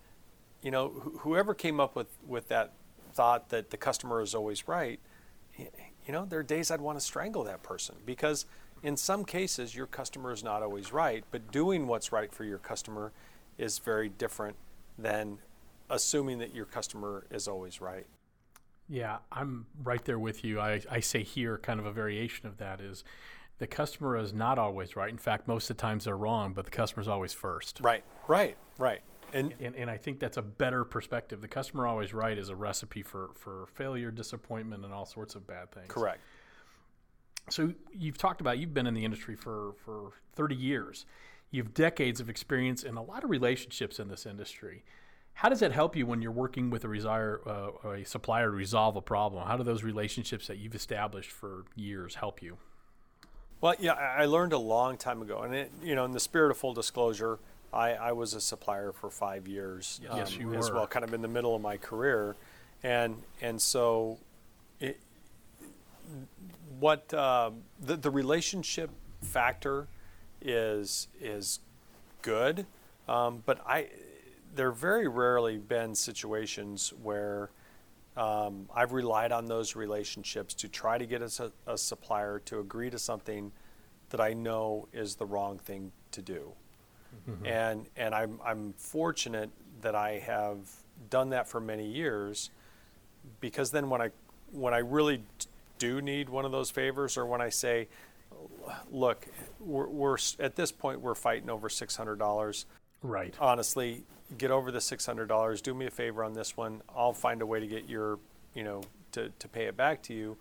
you 0.61 0.71
know, 0.71 0.89
wh- 0.89 1.19
whoever 1.19 1.53
came 1.53 1.79
up 1.79 1.95
with, 1.95 2.07
with 2.27 2.47
that 2.49 2.73
thought 3.13 3.49
that 3.49 3.69
the 3.69 3.77
customer 3.77 4.21
is 4.21 4.33
always 4.33 4.67
right, 4.67 4.99
you 6.05 6.13
know, 6.13 6.25
there 6.25 6.39
are 6.39 6.43
days 6.43 6.71
I'd 6.71 6.81
want 6.81 6.99
to 6.99 7.05
strangle 7.05 7.43
that 7.45 7.63
person 7.63 7.95
because 8.05 8.45
in 8.83 8.97
some 8.97 9.25
cases 9.25 9.75
your 9.75 9.87
customer 9.87 10.31
is 10.31 10.43
not 10.43 10.63
always 10.63 10.91
right, 10.91 11.23
but 11.31 11.51
doing 11.51 11.87
what's 11.87 12.11
right 12.11 12.33
for 12.33 12.43
your 12.43 12.57
customer 12.57 13.11
is 13.57 13.79
very 13.79 14.09
different 14.09 14.55
than 14.97 15.37
assuming 15.89 16.39
that 16.39 16.55
your 16.55 16.65
customer 16.65 17.25
is 17.29 17.47
always 17.47 17.81
right. 17.81 18.07
Yeah, 18.89 19.17
I'm 19.31 19.67
right 19.83 20.03
there 20.03 20.19
with 20.19 20.43
you. 20.43 20.59
I, 20.59 20.81
I 20.89 20.99
say 20.99 21.23
here 21.23 21.57
kind 21.57 21.79
of 21.79 21.85
a 21.85 21.91
variation 21.91 22.47
of 22.47 22.57
that 22.57 22.81
is 22.81 23.03
the 23.59 23.67
customer 23.67 24.17
is 24.17 24.33
not 24.33 24.57
always 24.57 24.95
right. 24.95 25.09
In 25.09 25.17
fact, 25.17 25.47
most 25.47 25.69
of 25.69 25.77
the 25.77 25.81
times 25.81 26.05
they're 26.05 26.17
wrong, 26.17 26.53
but 26.53 26.65
the 26.65 26.71
customer's 26.71 27.07
always 27.07 27.31
first. 27.31 27.79
Right, 27.81 28.03
right, 28.27 28.57
right. 28.77 29.01
And, 29.33 29.53
and, 29.59 29.75
and 29.75 29.89
I 29.89 29.97
think 29.97 30.19
that's 30.19 30.37
a 30.37 30.41
better 30.41 30.83
perspective. 30.83 31.41
The 31.41 31.47
customer 31.47 31.87
always 31.87 32.13
right 32.13 32.37
is 32.37 32.49
a 32.49 32.55
recipe 32.55 33.01
for, 33.01 33.29
for 33.35 33.67
failure, 33.73 34.11
disappointment, 34.11 34.83
and 34.83 34.93
all 34.93 35.05
sorts 35.05 35.35
of 35.35 35.47
bad 35.47 35.71
things. 35.71 35.87
Correct. 35.87 36.19
So 37.49 37.73
you've 37.93 38.17
talked 38.17 38.41
about 38.41 38.59
you've 38.59 38.73
been 38.73 38.87
in 38.87 38.93
the 38.93 39.05
industry 39.05 39.35
for, 39.35 39.73
for 39.83 40.11
30 40.35 40.55
years. 40.55 41.05
You've 41.49 41.73
decades 41.73 42.19
of 42.19 42.29
experience 42.29 42.83
and 42.83 42.97
a 42.97 43.01
lot 43.01 43.23
of 43.23 43.29
relationships 43.29 43.99
in 43.99 44.07
this 44.07 44.25
industry. 44.25 44.83
How 45.33 45.49
does 45.49 45.59
that 45.61 45.71
help 45.71 45.95
you 45.95 46.05
when 46.05 46.21
you're 46.21 46.31
working 46.31 46.69
with 46.69 46.83
a, 46.83 46.87
resire, 46.87 47.41
uh, 47.45 47.89
a 47.89 48.05
supplier 48.05 48.49
to 48.49 48.55
resolve 48.55 48.95
a 48.95 49.01
problem? 49.01 49.47
How 49.47 49.57
do 49.57 49.63
those 49.63 49.83
relationships 49.83 50.47
that 50.47 50.57
you've 50.57 50.75
established 50.75 51.31
for 51.31 51.65
years 51.75 52.15
help 52.15 52.41
you? 52.41 52.57
Well, 53.59 53.75
yeah, 53.79 53.93
I 53.93 54.25
learned 54.25 54.53
a 54.53 54.57
long 54.57 54.97
time 54.97 55.21
ago, 55.21 55.41
and 55.41 55.53
it, 55.53 55.71
you 55.83 55.93
know, 55.93 56.03
in 56.03 56.11
the 56.11 56.19
spirit 56.19 56.51
of 56.51 56.57
full 56.57 56.73
disclosure, 56.73 57.39
I, 57.73 57.91
I 57.91 58.11
was 58.11 58.33
a 58.33 58.41
supplier 58.41 58.91
for 58.91 59.09
five 59.09 59.47
years. 59.47 60.01
Yes, 60.03 60.33
um, 60.33 60.41
you 60.41 60.53
as 60.55 60.69
were. 60.69 60.77
well, 60.77 60.87
kind 60.87 61.05
of 61.05 61.13
in 61.13 61.21
the 61.21 61.27
middle 61.27 61.55
of 61.55 61.61
my 61.61 61.77
career, 61.77 62.35
and 62.83 63.21
and 63.41 63.61
so, 63.61 64.17
it, 64.79 64.99
what 66.79 67.13
uh, 67.13 67.51
the 67.79 67.95
the 67.95 68.11
relationship 68.11 68.89
factor 69.21 69.87
is 70.41 71.07
is 71.19 71.59
good, 72.21 72.65
um, 73.07 73.43
but 73.45 73.61
I 73.65 73.87
there 74.53 74.71
very 74.71 75.07
rarely 75.07 75.57
been 75.57 75.95
situations 75.95 76.93
where 77.01 77.51
um, 78.17 78.67
I've 78.75 78.91
relied 78.91 79.31
on 79.31 79.47
those 79.47 79.75
relationships 79.75 80.53
to 80.55 80.67
try 80.67 80.97
to 80.97 81.05
get 81.05 81.21
a, 81.21 81.51
a, 81.65 81.77
supplier 81.77 82.39
to 82.45 82.59
agree 82.59 82.89
to 82.89 82.99
something 82.99 83.53
that 84.09 84.19
I 84.19 84.33
know 84.33 84.89
is 84.91 85.15
the 85.15 85.25
wrong 85.25 85.57
thing 85.57 85.93
to 86.11 86.21
do. 86.21 86.51
Mm-hmm. 87.29 87.45
And 87.45 87.85
and 87.95 88.15
I'm 88.15 88.39
I'm 88.43 88.73
fortunate 88.73 89.49
that 89.81 89.95
I 89.95 90.19
have 90.19 90.57
done 91.09 91.29
that 91.29 91.47
for 91.47 91.59
many 91.59 91.87
years 91.87 92.49
because 93.39 93.71
then 93.71 93.89
when 93.89 94.01
I 94.01 94.09
when 94.51 94.73
I 94.73 94.79
really 94.79 95.23
do 95.79 96.01
need 96.01 96.29
one 96.29 96.45
of 96.45 96.51
those 96.51 96.69
favors 96.69 97.17
or 97.17 97.25
when 97.25 97.41
I 97.41 97.49
say 97.49 97.87
look 98.91 99.27
we're, 99.59 99.87
we're 99.87 100.17
at 100.39 100.55
this 100.55 100.71
point 100.71 101.01
we're 101.01 101.15
fighting 101.15 101.49
over 101.49 101.69
$600 101.69 102.65
right. 103.03 103.33
Honestly 103.39 104.03
get 104.37 104.51
over 104.51 104.71
the 104.71 104.79
$600 104.79 105.61
do 105.61 105.73
me 105.73 105.87
a 105.87 105.91
favor 105.91 106.23
on 106.23 106.33
this 106.33 106.55
one. 106.55 106.81
I'll 106.95 107.13
find 107.13 107.41
a 107.41 107.45
way 107.45 107.59
to 107.59 107.67
get 107.67 107.89
your 107.89 108.19
you 108.53 108.63
know 108.63 108.81
to, 109.13 109.29
to 109.39 109.47
pay 109.47 109.65
it 109.65 109.75
back 109.75 110.01
to 110.03 110.13
you 110.13 110.37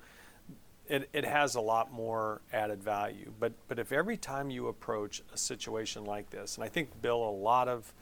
it, 0.90 1.08
it 1.12 1.24
has 1.24 1.54
a 1.54 1.60
lot 1.60 1.92
more 1.92 2.42
added 2.52 2.82
value. 2.82 3.32
But 3.38 3.52
but 3.68 3.78
if 3.78 3.92
every 3.92 4.16
time 4.16 4.50
you 4.50 4.66
approach 4.68 5.22
a 5.32 5.38
situation 5.38 6.04
like 6.04 6.30
this 6.30 6.56
and 6.56 6.64
i 6.64 6.68
think 6.68 7.00
bill 7.00 7.22
a 7.28 7.30
lot 7.30 7.68
of 7.68 7.92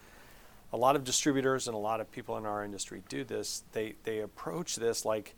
a 0.72 0.76
lot 0.76 0.96
of 0.96 1.04
distributors 1.04 1.66
and 1.66 1.74
a 1.74 1.78
lot 1.78 2.00
of 2.00 2.10
people 2.10 2.36
in 2.36 2.44
our 2.44 2.64
industry 2.64 3.02
do 3.08 3.24
this 3.24 3.62
they 3.72 3.94
they 4.04 4.20
approach 4.20 4.76
this 4.76 5.04
like 5.04 5.34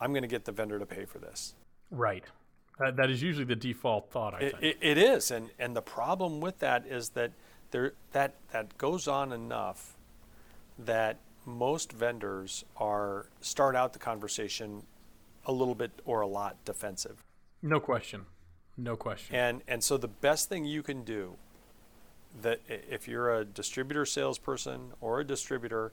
i'm 0.00 0.12
going 0.12 0.22
to 0.22 0.28
get 0.28 0.44
the 0.44 0.52
vendor 0.52 0.78
to 0.78 0.86
pay 0.86 1.04
for 1.04 1.18
this. 1.18 1.54
Right. 1.90 2.24
That, 2.78 2.96
that 2.96 3.10
is 3.10 3.20
usually 3.22 3.44
the 3.44 3.56
default 3.56 4.10
thought 4.10 4.34
i 4.34 4.38
it, 4.38 4.52
think. 4.52 4.62
it, 4.62 4.78
it 4.80 4.98
is. 4.98 5.30
And 5.30 5.50
and 5.58 5.76
the 5.76 5.82
problem 5.82 6.40
with 6.40 6.58
that 6.58 6.86
is 6.86 7.10
that 7.10 7.32
there 7.70 7.92
that 8.12 8.34
that 8.52 8.76
goes 8.78 9.06
on 9.06 9.32
enough 9.32 9.96
that 10.78 11.18
most 11.46 11.92
vendors 11.92 12.64
are 12.76 13.26
start 13.40 13.76
out 13.76 13.92
the 13.92 13.98
conversation 13.98 14.82
a 15.46 15.52
little 15.52 15.74
bit 15.74 15.90
or 16.04 16.20
a 16.20 16.26
lot 16.26 16.56
defensive. 16.64 17.24
No 17.62 17.80
question. 17.80 18.26
No 18.76 18.96
question. 18.96 19.34
And 19.34 19.62
and 19.68 19.82
so 19.82 19.96
the 19.96 20.08
best 20.08 20.48
thing 20.48 20.64
you 20.64 20.82
can 20.82 21.04
do 21.04 21.36
that 22.42 22.60
if 22.68 23.08
you're 23.08 23.34
a 23.34 23.44
distributor 23.44 24.06
salesperson 24.06 24.92
or 25.00 25.20
a 25.20 25.24
distributor 25.24 25.92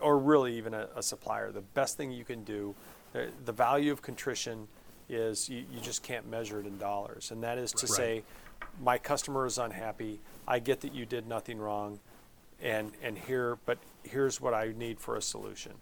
or 0.00 0.18
really 0.18 0.56
even 0.56 0.74
a, 0.74 0.88
a 0.96 1.02
supplier, 1.02 1.50
the 1.52 1.60
best 1.60 1.96
thing 1.96 2.10
you 2.10 2.24
can 2.24 2.44
do, 2.44 2.74
the, 3.12 3.28
the 3.44 3.52
value 3.52 3.92
of 3.92 4.02
contrition 4.02 4.68
is 5.08 5.48
you, 5.48 5.64
you, 5.72 5.80
just 5.80 6.02
can't 6.02 6.28
measure 6.28 6.60
it 6.60 6.66
in 6.66 6.76
dollars. 6.78 7.30
And 7.30 7.42
that 7.42 7.58
is 7.58 7.72
to 7.72 7.86
right. 7.86 7.96
say, 7.96 8.22
my 8.82 8.98
customer 8.98 9.46
is 9.46 9.58
unhappy. 9.58 10.20
I 10.46 10.58
get 10.58 10.80
that 10.82 10.94
you 10.94 11.06
did 11.06 11.26
nothing 11.26 11.58
wrong, 11.58 11.98
and 12.60 12.92
and 13.02 13.16
here, 13.16 13.58
but 13.66 13.78
here's 14.02 14.40
what 14.40 14.54
I 14.54 14.72
need 14.76 15.00
for 15.00 15.16
a 15.16 15.22
solution. 15.22 15.72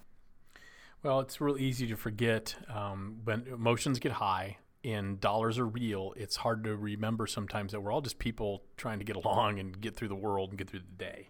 Well, 1.02 1.20
it's 1.20 1.40
real 1.40 1.58
easy 1.58 1.86
to 1.88 1.96
forget 1.96 2.56
um, 2.72 3.18
when 3.24 3.46
emotions 3.46 3.98
get 3.98 4.12
high 4.12 4.58
and 4.84 5.20
dollars 5.20 5.58
are 5.58 5.66
real. 5.66 6.12
It's 6.16 6.36
hard 6.36 6.64
to 6.64 6.76
remember 6.76 7.26
sometimes 7.26 7.72
that 7.72 7.80
we're 7.80 7.92
all 7.92 8.00
just 8.00 8.18
people 8.18 8.62
trying 8.76 8.98
to 8.98 9.04
get 9.04 9.16
along 9.16 9.60
and 9.60 9.80
get 9.80 9.94
through 9.94 10.08
the 10.08 10.16
world 10.16 10.50
and 10.50 10.58
get 10.58 10.68
through 10.68 10.80
the 10.80 11.04
day. 11.04 11.28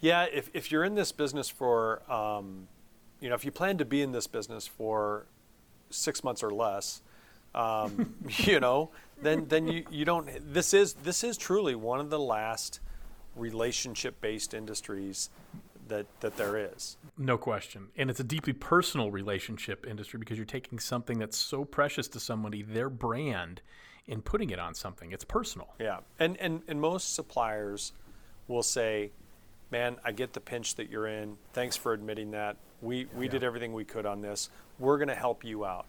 Yeah, 0.00 0.26
if 0.32 0.50
if 0.54 0.72
you're 0.72 0.84
in 0.84 0.94
this 0.94 1.12
business 1.12 1.48
for, 1.48 2.02
um, 2.10 2.68
you 3.20 3.28
know, 3.28 3.34
if 3.34 3.44
you 3.44 3.50
plan 3.50 3.78
to 3.78 3.84
be 3.84 4.00
in 4.00 4.12
this 4.12 4.26
business 4.26 4.66
for 4.66 5.26
six 5.90 6.24
months 6.24 6.42
or 6.42 6.50
less, 6.50 7.02
um, 7.54 8.14
you 8.28 8.60
know, 8.60 8.90
then 9.20 9.46
then 9.48 9.66
you, 9.68 9.84
you 9.90 10.04
don't. 10.04 10.28
This 10.54 10.72
is 10.72 10.94
this 10.94 11.22
is 11.22 11.36
truly 11.36 11.74
one 11.74 12.00
of 12.00 12.10
the 12.10 12.18
last 12.18 12.80
relationship 13.36 14.20
based 14.20 14.54
industries 14.54 15.30
that 15.90 16.06
that 16.20 16.36
there 16.36 16.56
is. 16.56 16.96
No 17.18 17.36
question, 17.36 17.88
and 17.96 18.10
it's 18.10 18.20
a 18.20 18.24
deeply 18.24 18.52
personal 18.52 19.10
relationship 19.10 19.86
industry 19.86 20.18
because 20.18 20.38
you're 20.38 20.46
taking 20.46 20.78
something 20.78 21.18
that's 21.18 21.36
so 21.36 21.64
precious 21.64 22.08
to 22.08 22.20
somebody, 22.20 22.62
their 22.62 22.88
brand, 22.88 23.60
and 24.08 24.24
putting 24.24 24.50
it 24.50 24.58
on 24.58 24.74
something. 24.74 25.12
It's 25.12 25.24
personal. 25.24 25.68
Yeah, 25.78 25.98
and 26.18 26.36
and 26.38 26.62
and 26.66 26.80
most 26.80 27.14
suppliers 27.14 27.92
will 28.48 28.62
say, 28.62 29.10
"Man, 29.70 29.96
I 30.04 30.12
get 30.12 30.32
the 30.32 30.40
pinch 30.40 30.76
that 30.76 30.90
you're 30.90 31.06
in. 31.06 31.36
Thanks 31.52 31.76
for 31.76 31.92
admitting 31.92 32.30
that. 32.30 32.56
We 32.80 33.06
we 33.14 33.26
yeah. 33.26 33.32
did 33.32 33.44
everything 33.44 33.74
we 33.74 33.84
could 33.84 34.06
on 34.06 34.22
this. 34.22 34.48
We're 34.78 34.98
going 34.98 35.08
to 35.08 35.14
help 35.14 35.44
you 35.44 35.64
out." 35.66 35.86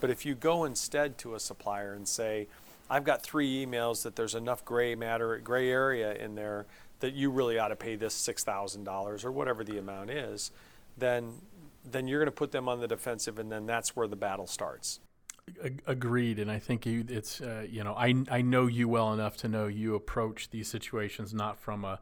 But 0.00 0.10
if 0.10 0.24
you 0.24 0.34
go 0.34 0.64
instead 0.64 1.18
to 1.18 1.34
a 1.34 1.40
supplier 1.40 1.94
and 1.94 2.06
say, 2.06 2.48
I've 2.90 3.04
got 3.04 3.22
three 3.22 3.64
emails 3.64 4.02
that 4.02 4.16
there's 4.16 4.34
enough 4.34 4.64
gray 4.64 4.94
matter, 4.94 5.38
gray 5.38 5.70
area 5.70 6.14
in 6.14 6.34
there 6.34 6.66
that 7.00 7.14
you 7.14 7.30
really 7.30 7.58
ought 7.58 7.68
to 7.68 7.76
pay 7.76 7.96
this 7.96 8.14
$6,000 8.14 9.24
or 9.24 9.32
whatever 9.32 9.64
the 9.64 9.78
amount 9.78 10.10
is, 10.10 10.50
then 10.96 11.34
then 11.90 12.06
you're 12.06 12.18
going 12.18 12.26
to 12.26 12.32
put 12.32 12.52
them 12.52 12.68
on 12.68 12.80
the 12.80 12.88
defensive, 12.88 13.38
and 13.38 13.50
then 13.50 13.64
that's 13.64 13.96
where 13.96 14.06
the 14.06 14.16
battle 14.16 14.46
starts. 14.46 15.00
Agreed, 15.86 16.38
and 16.38 16.50
I 16.50 16.58
think 16.58 16.84
you, 16.84 17.02
it's 17.08 17.40
uh, 17.40 17.64
you 17.66 17.82
know 17.82 17.94
I 17.94 18.14
I 18.30 18.42
know 18.42 18.66
you 18.66 18.88
well 18.88 19.14
enough 19.14 19.38
to 19.38 19.48
know 19.48 19.66
you 19.66 19.94
approach 19.94 20.50
these 20.50 20.68
situations 20.68 21.32
not 21.32 21.58
from 21.58 21.86
a, 21.86 22.00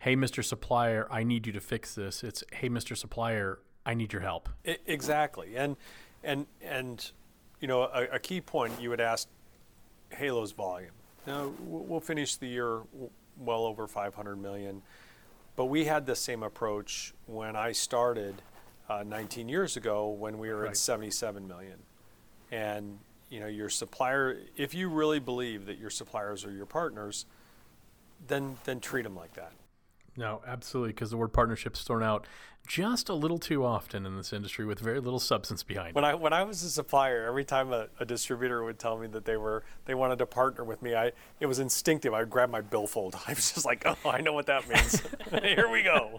hey 0.00 0.16
Mr. 0.16 0.42
Supplier, 0.42 1.06
I 1.08 1.22
need 1.22 1.46
you 1.46 1.52
to 1.52 1.60
fix 1.60 1.94
this. 1.94 2.24
It's 2.24 2.42
hey 2.52 2.68
Mr. 2.68 2.96
Supplier, 2.96 3.60
I 3.86 3.94
need 3.94 4.12
your 4.12 4.22
help. 4.22 4.48
It, 4.64 4.80
exactly, 4.86 5.54
and 5.54 5.76
and 6.24 6.46
and 6.60 7.08
you 7.60 7.68
know, 7.68 7.82
a, 7.82 8.04
a 8.14 8.18
key 8.18 8.40
point 8.40 8.72
you 8.80 8.90
would 8.90 9.00
ask 9.00 9.28
Halo's 10.10 10.52
volume. 10.52 10.92
Now, 11.26 11.52
we'll 11.60 12.00
finish 12.00 12.36
the 12.36 12.46
year 12.46 12.80
well 13.38 13.64
over 13.64 13.86
500 13.86 14.36
million, 14.36 14.82
but 15.56 15.66
we 15.66 15.84
had 15.84 16.06
the 16.06 16.16
same 16.16 16.42
approach 16.42 17.14
when 17.26 17.56
I 17.56 17.72
started 17.72 18.42
uh, 18.88 19.04
19 19.06 19.48
years 19.48 19.76
ago 19.76 20.08
when 20.08 20.38
we 20.38 20.48
were 20.48 20.62
right. 20.62 20.70
at 20.70 20.76
77 20.76 21.46
million. 21.46 21.78
And 22.50 22.98
you 23.30 23.40
know, 23.40 23.46
your 23.46 23.68
supplier, 23.68 24.40
if 24.56 24.74
you 24.74 24.88
really 24.88 25.18
believe 25.18 25.66
that 25.66 25.78
your 25.78 25.90
suppliers 25.90 26.44
are 26.44 26.50
your 26.50 26.66
partners, 26.66 27.26
then 28.26 28.56
then 28.64 28.80
treat 28.80 29.02
them 29.02 29.14
like 29.14 29.34
that. 29.34 29.52
No, 30.18 30.42
absolutely, 30.44 30.92
because 30.92 31.10
the 31.10 31.16
word 31.16 31.32
partnership 31.32 31.76
is 31.76 31.82
thrown 31.82 32.02
out 32.02 32.26
just 32.66 33.08
a 33.08 33.14
little 33.14 33.38
too 33.38 33.64
often 33.64 34.04
in 34.04 34.16
this 34.16 34.32
industry 34.32 34.66
with 34.66 34.80
very 34.80 35.00
little 35.00 35.20
substance 35.20 35.62
behind 35.62 35.94
when 35.94 36.04
it. 36.04 36.08
I 36.08 36.14
when 36.14 36.32
I 36.32 36.42
was 36.42 36.62
a 36.64 36.70
supplier, 36.70 37.24
every 37.24 37.44
time 37.44 37.72
a, 37.72 37.86
a, 38.00 38.04
distributor 38.04 38.62
would 38.64 38.78
tell 38.78 38.98
me 38.98 39.06
that 39.08 39.24
they 39.24 39.36
were 39.36 39.62
they 39.86 39.94
wanted 39.94 40.18
to 40.18 40.26
partner 40.26 40.64
with 40.64 40.82
me, 40.82 40.94
I 40.94 41.12
it 41.38 41.46
was 41.46 41.60
instinctive. 41.60 42.12
I'd 42.12 42.28
grab 42.28 42.50
my 42.50 42.60
billfold. 42.60 43.14
I 43.28 43.32
was 43.32 43.52
just 43.52 43.64
like, 43.64 43.84
oh, 43.86 44.10
I 44.10 44.20
know 44.20 44.32
what 44.32 44.46
that 44.46 44.68
means. 44.68 45.00
Here 45.42 45.70
we 45.70 45.84
go. 45.84 46.18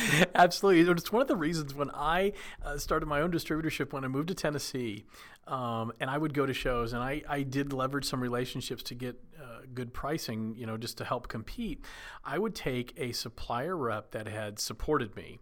Absolutely. 0.34 0.92
It's 0.92 1.12
one 1.12 1.22
of 1.22 1.28
the 1.28 1.36
reasons 1.36 1.74
when 1.74 1.90
I 1.90 2.32
uh, 2.64 2.78
started 2.78 3.06
my 3.06 3.20
own 3.20 3.30
distributorship 3.30 3.92
when 3.92 4.04
I 4.04 4.08
moved 4.08 4.28
to 4.28 4.34
Tennessee, 4.34 5.04
um, 5.46 5.92
and 6.00 6.08
I 6.08 6.18
would 6.18 6.34
go 6.34 6.46
to 6.46 6.54
shows, 6.54 6.92
and 6.92 7.02
I, 7.02 7.22
I 7.28 7.42
did 7.42 7.72
leverage 7.72 8.04
some 8.04 8.20
relationships 8.20 8.82
to 8.84 8.94
get 8.94 9.20
uh, 9.40 9.60
good 9.74 9.92
pricing, 9.92 10.54
you 10.56 10.66
know, 10.66 10.76
just 10.76 10.98
to 10.98 11.04
help 11.04 11.28
compete. 11.28 11.84
I 12.24 12.38
would 12.38 12.54
take 12.54 12.94
a 12.96 13.12
supplier 13.12 13.76
rep 13.76 14.12
that 14.12 14.26
had 14.26 14.58
supported 14.58 15.14
me 15.16 15.38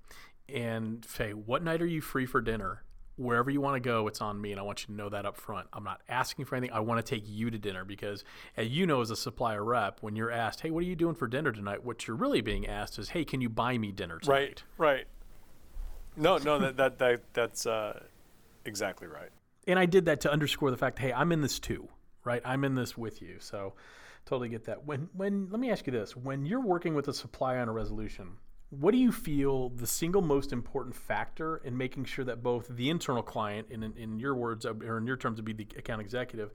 and 0.48 1.04
say, 1.04 1.32
What 1.32 1.62
night 1.62 1.82
are 1.82 1.86
you 1.86 2.00
free 2.00 2.26
for 2.26 2.40
dinner? 2.40 2.82
Wherever 3.20 3.50
you 3.50 3.60
want 3.60 3.76
to 3.76 3.80
go, 3.80 4.06
it's 4.08 4.20
on 4.20 4.40
me, 4.40 4.50
and 4.50 4.60
I 4.60 4.62
want 4.62 4.82
you 4.82 4.86
to 4.86 4.92
know 4.92 5.08
that 5.08 5.26
up 5.26 5.36
front. 5.36 5.68
I'm 5.72 5.84
not 5.84 6.00
asking 6.08 6.46
for 6.46 6.56
anything. 6.56 6.74
I 6.74 6.80
want 6.80 7.04
to 7.04 7.14
take 7.14 7.24
you 7.26 7.50
to 7.50 7.58
dinner 7.58 7.84
because, 7.84 8.24
as 8.56 8.68
you 8.68 8.86
know, 8.86 9.00
as 9.00 9.10
a 9.10 9.16
supplier 9.16 9.62
rep, 9.62 10.02
when 10.02 10.16
you're 10.16 10.30
asked, 10.30 10.60
"Hey, 10.60 10.70
what 10.70 10.80
are 10.80 10.86
you 10.86 10.96
doing 10.96 11.14
for 11.14 11.28
dinner 11.28 11.52
tonight?" 11.52 11.84
What 11.84 12.06
you're 12.06 12.16
really 12.16 12.40
being 12.40 12.66
asked 12.66 12.98
is, 12.98 13.10
"Hey, 13.10 13.24
can 13.24 13.40
you 13.40 13.48
buy 13.48 13.78
me 13.78 13.92
dinner 13.92 14.18
tonight?" 14.18 14.64
Right, 14.78 14.96
right. 14.96 15.06
No, 16.16 16.38
no, 16.38 16.58
that 16.58 16.76
that, 16.76 16.98
that 16.98 17.22
that's 17.32 17.66
uh, 17.66 18.00
exactly 18.64 19.06
right. 19.06 19.30
And 19.66 19.78
I 19.78 19.86
did 19.86 20.06
that 20.06 20.22
to 20.22 20.32
underscore 20.32 20.70
the 20.70 20.76
fact, 20.76 20.98
hey, 20.98 21.12
I'm 21.12 21.30
in 21.30 21.42
this 21.42 21.60
too 21.60 21.88
right? 22.24 22.42
I'm 22.44 22.64
in 22.64 22.74
this 22.74 22.96
with 22.96 23.22
you. 23.22 23.36
So 23.38 23.74
totally 24.26 24.48
get 24.48 24.64
that. 24.64 24.86
When 24.86 25.08
when 25.12 25.48
let 25.50 25.60
me 25.60 25.70
ask 25.70 25.86
you 25.86 25.92
this: 25.92 26.16
when 26.16 26.44
you're 26.44 26.60
working 26.60 26.94
with 26.94 27.08
a 27.08 27.14
supplier 27.14 27.58
on 27.58 27.68
a 27.68 27.72
resolution, 27.72 28.36
what 28.70 28.92
do 28.92 28.98
you 28.98 29.10
feel 29.10 29.70
the 29.70 29.86
single 29.86 30.22
most 30.22 30.52
important 30.52 30.94
factor 30.94 31.56
in 31.58 31.76
making 31.76 32.04
sure 32.04 32.24
that 32.24 32.42
both 32.42 32.68
the 32.68 32.88
internal 32.88 33.22
client, 33.22 33.66
in, 33.70 33.82
in 33.82 34.18
your 34.20 34.34
words, 34.34 34.64
uh, 34.64 34.74
or 34.86 34.98
in 34.98 35.06
your 35.06 35.16
terms, 35.16 35.36
to 35.38 35.42
be 35.42 35.52
the 35.52 35.66
account 35.76 36.00
executive, 36.00 36.50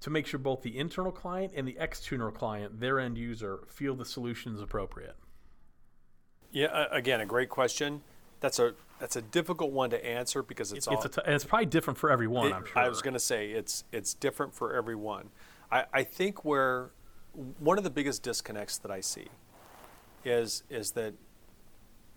to 0.00 0.08
make 0.08 0.26
sure 0.26 0.38
both 0.38 0.62
the 0.62 0.78
internal 0.78 1.12
client 1.12 1.52
and 1.54 1.68
the 1.68 1.76
external 1.78 2.30
client, 2.30 2.80
their 2.80 2.98
end 2.98 3.18
user, 3.18 3.60
feel 3.68 3.94
the 3.94 4.06
solution 4.06 4.54
is 4.54 4.62
appropriate? 4.62 5.16
Yeah, 6.50 6.86
again, 6.90 7.20
a 7.20 7.26
great 7.26 7.50
question. 7.50 8.02
That's 8.40 8.58
a 8.58 8.74
that's 8.98 9.16
a 9.16 9.22
difficult 9.22 9.70
one 9.70 9.90
to 9.90 10.04
answer 10.04 10.42
because 10.42 10.72
it's, 10.72 10.86
it's, 10.86 11.18
all, 11.18 11.24
it's 11.26 11.44
probably 11.44 11.66
different 11.66 11.98
for 11.98 12.10
everyone. 12.10 12.48
It, 12.48 12.54
I'm 12.54 12.64
sure. 12.66 12.78
I 12.78 12.88
was 12.88 13.02
going 13.02 13.14
to 13.14 13.20
say 13.20 13.50
it's 13.50 13.84
it's 13.92 14.14
different 14.14 14.54
for 14.54 14.74
everyone. 14.74 15.28
I, 15.70 15.84
I 15.92 16.02
think 16.04 16.44
where 16.44 16.90
one 17.58 17.76
of 17.78 17.84
the 17.84 17.90
biggest 17.90 18.22
disconnects 18.22 18.78
that 18.78 18.90
I 18.90 19.00
see 19.00 19.28
is 20.24 20.64
is 20.70 20.92
that 20.92 21.14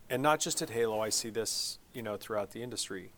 and 0.09 0.21
not 0.21 0.39
just 0.39 0.61
at 0.61 0.69
Halo, 0.69 0.99
I 0.99 1.09
see 1.09 1.29
this, 1.29 1.79
you 1.93 2.01
know, 2.01 2.17
throughout 2.17 2.51
the 2.51 2.61
industry. 2.61 3.11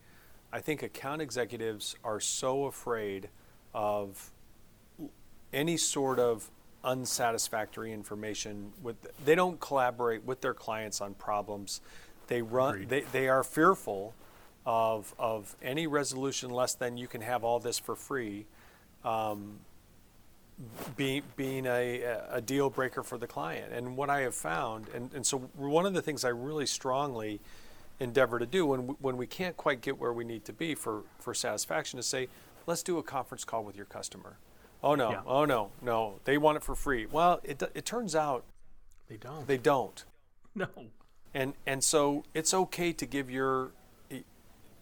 I 0.51 0.61
think 0.61 0.83
account 0.83 1.21
executives 1.21 1.95
are 2.03 2.19
so 2.19 2.65
afraid 2.65 3.29
of 3.73 4.31
any 5.51 5.77
sort 5.77 6.19
of 6.19 6.49
unsatisfactory 6.83 7.91
information 7.91 8.71
with 8.81 8.95
they 9.25 9.33
don't 9.33 9.59
collaborate 9.59 10.23
with 10.23 10.41
their 10.41 10.53
clients 10.53 11.01
on 11.01 11.15
problems. 11.15 11.81
They 12.27 12.41
run 12.41 12.85
they, 12.87 13.01
they 13.01 13.27
are 13.27 13.43
fearful 13.43 14.13
of 14.65 15.13
of 15.17 15.55
any 15.61 15.87
resolution 15.87 16.51
less 16.51 16.75
than 16.75 16.95
you 16.97 17.07
can 17.07 17.21
have 17.21 17.43
all 17.43 17.59
this 17.59 17.79
for 17.79 17.95
free. 17.95 18.45
Um, 19.03 19.59
being 20.95 21.23
being 21.35 21.65
a, 21.65 22.01
a 22.29 22.41
deal 22.41 22.69
breaker 22.69 23.03
for 23.03 23.17
the 23.17 23.27
client. 23.27 23.73
And 23.73 23.97
what 23.97 24.09
I 24.09 24.21
have 24.21 24.35
found, 24.35 24.87
and, 24.93 25.13
and 25.13 25.25
so 25.25 25.39
one 25.55 25.85
of 25.85 25.93
the 25.93 26.01
things 26.01 26.23
I 26.23 26.29
really 26.29 26.65
strongly 26.65 27.41
endeavor 27.99 28.39
to 28.39 28.45
do 28.45 28.65
when 28.65 28.87
we, 28.87 28.93
when 28.99 29.17
we 29.17 29.27
can't 29.27 29.55
quite 29.57 29.81
get 29.81 29.99
where 29.99 30.13
we 30.13 30.23
need 30.23 30.45
to 30.45 30.53
be 30.53 30.75
for, 30.75 31.03
for 31.19 31.33
satisfaction 31.33 31.99
is 31.99 32.05
say, 32.05 32.27
let's 32.67 32.83
do 32.83 32.97
a 32.97 33.03
conference 33.03 33.43
call 33.43 33.63
with 33.63 33.75
your 33.75 33.85
customer. 33.85 34.37
Oh 34.83 34.95
no, 34.95 35.11
yeah. 35.11 35.21
oh 35.25 35.45
no, 35.45 35.71
no, 35.81 36.19
they 36.25 36.37
want 36.37 36.57
it 36.57 36.63
for 36.63 36.75
free. 36.75 37.05
Well, 37.05 37.39
it, 37.43 37.61
it 37.73 37.85
turns 37.85 38.15
out 38.15 38.43
they 39.07 39.17
don't. 39.17 39.47
They 39.47 39.57
don't. 39.57 40.03
No. 40.53 40.67
And 41.33 41.53
and 41.65 41.83
so 41.83 42.23
it's 42.33 42.53
okay 42.53 42.93
to 42.93 43.05
give 43.05 43.29
your 43.29 43.71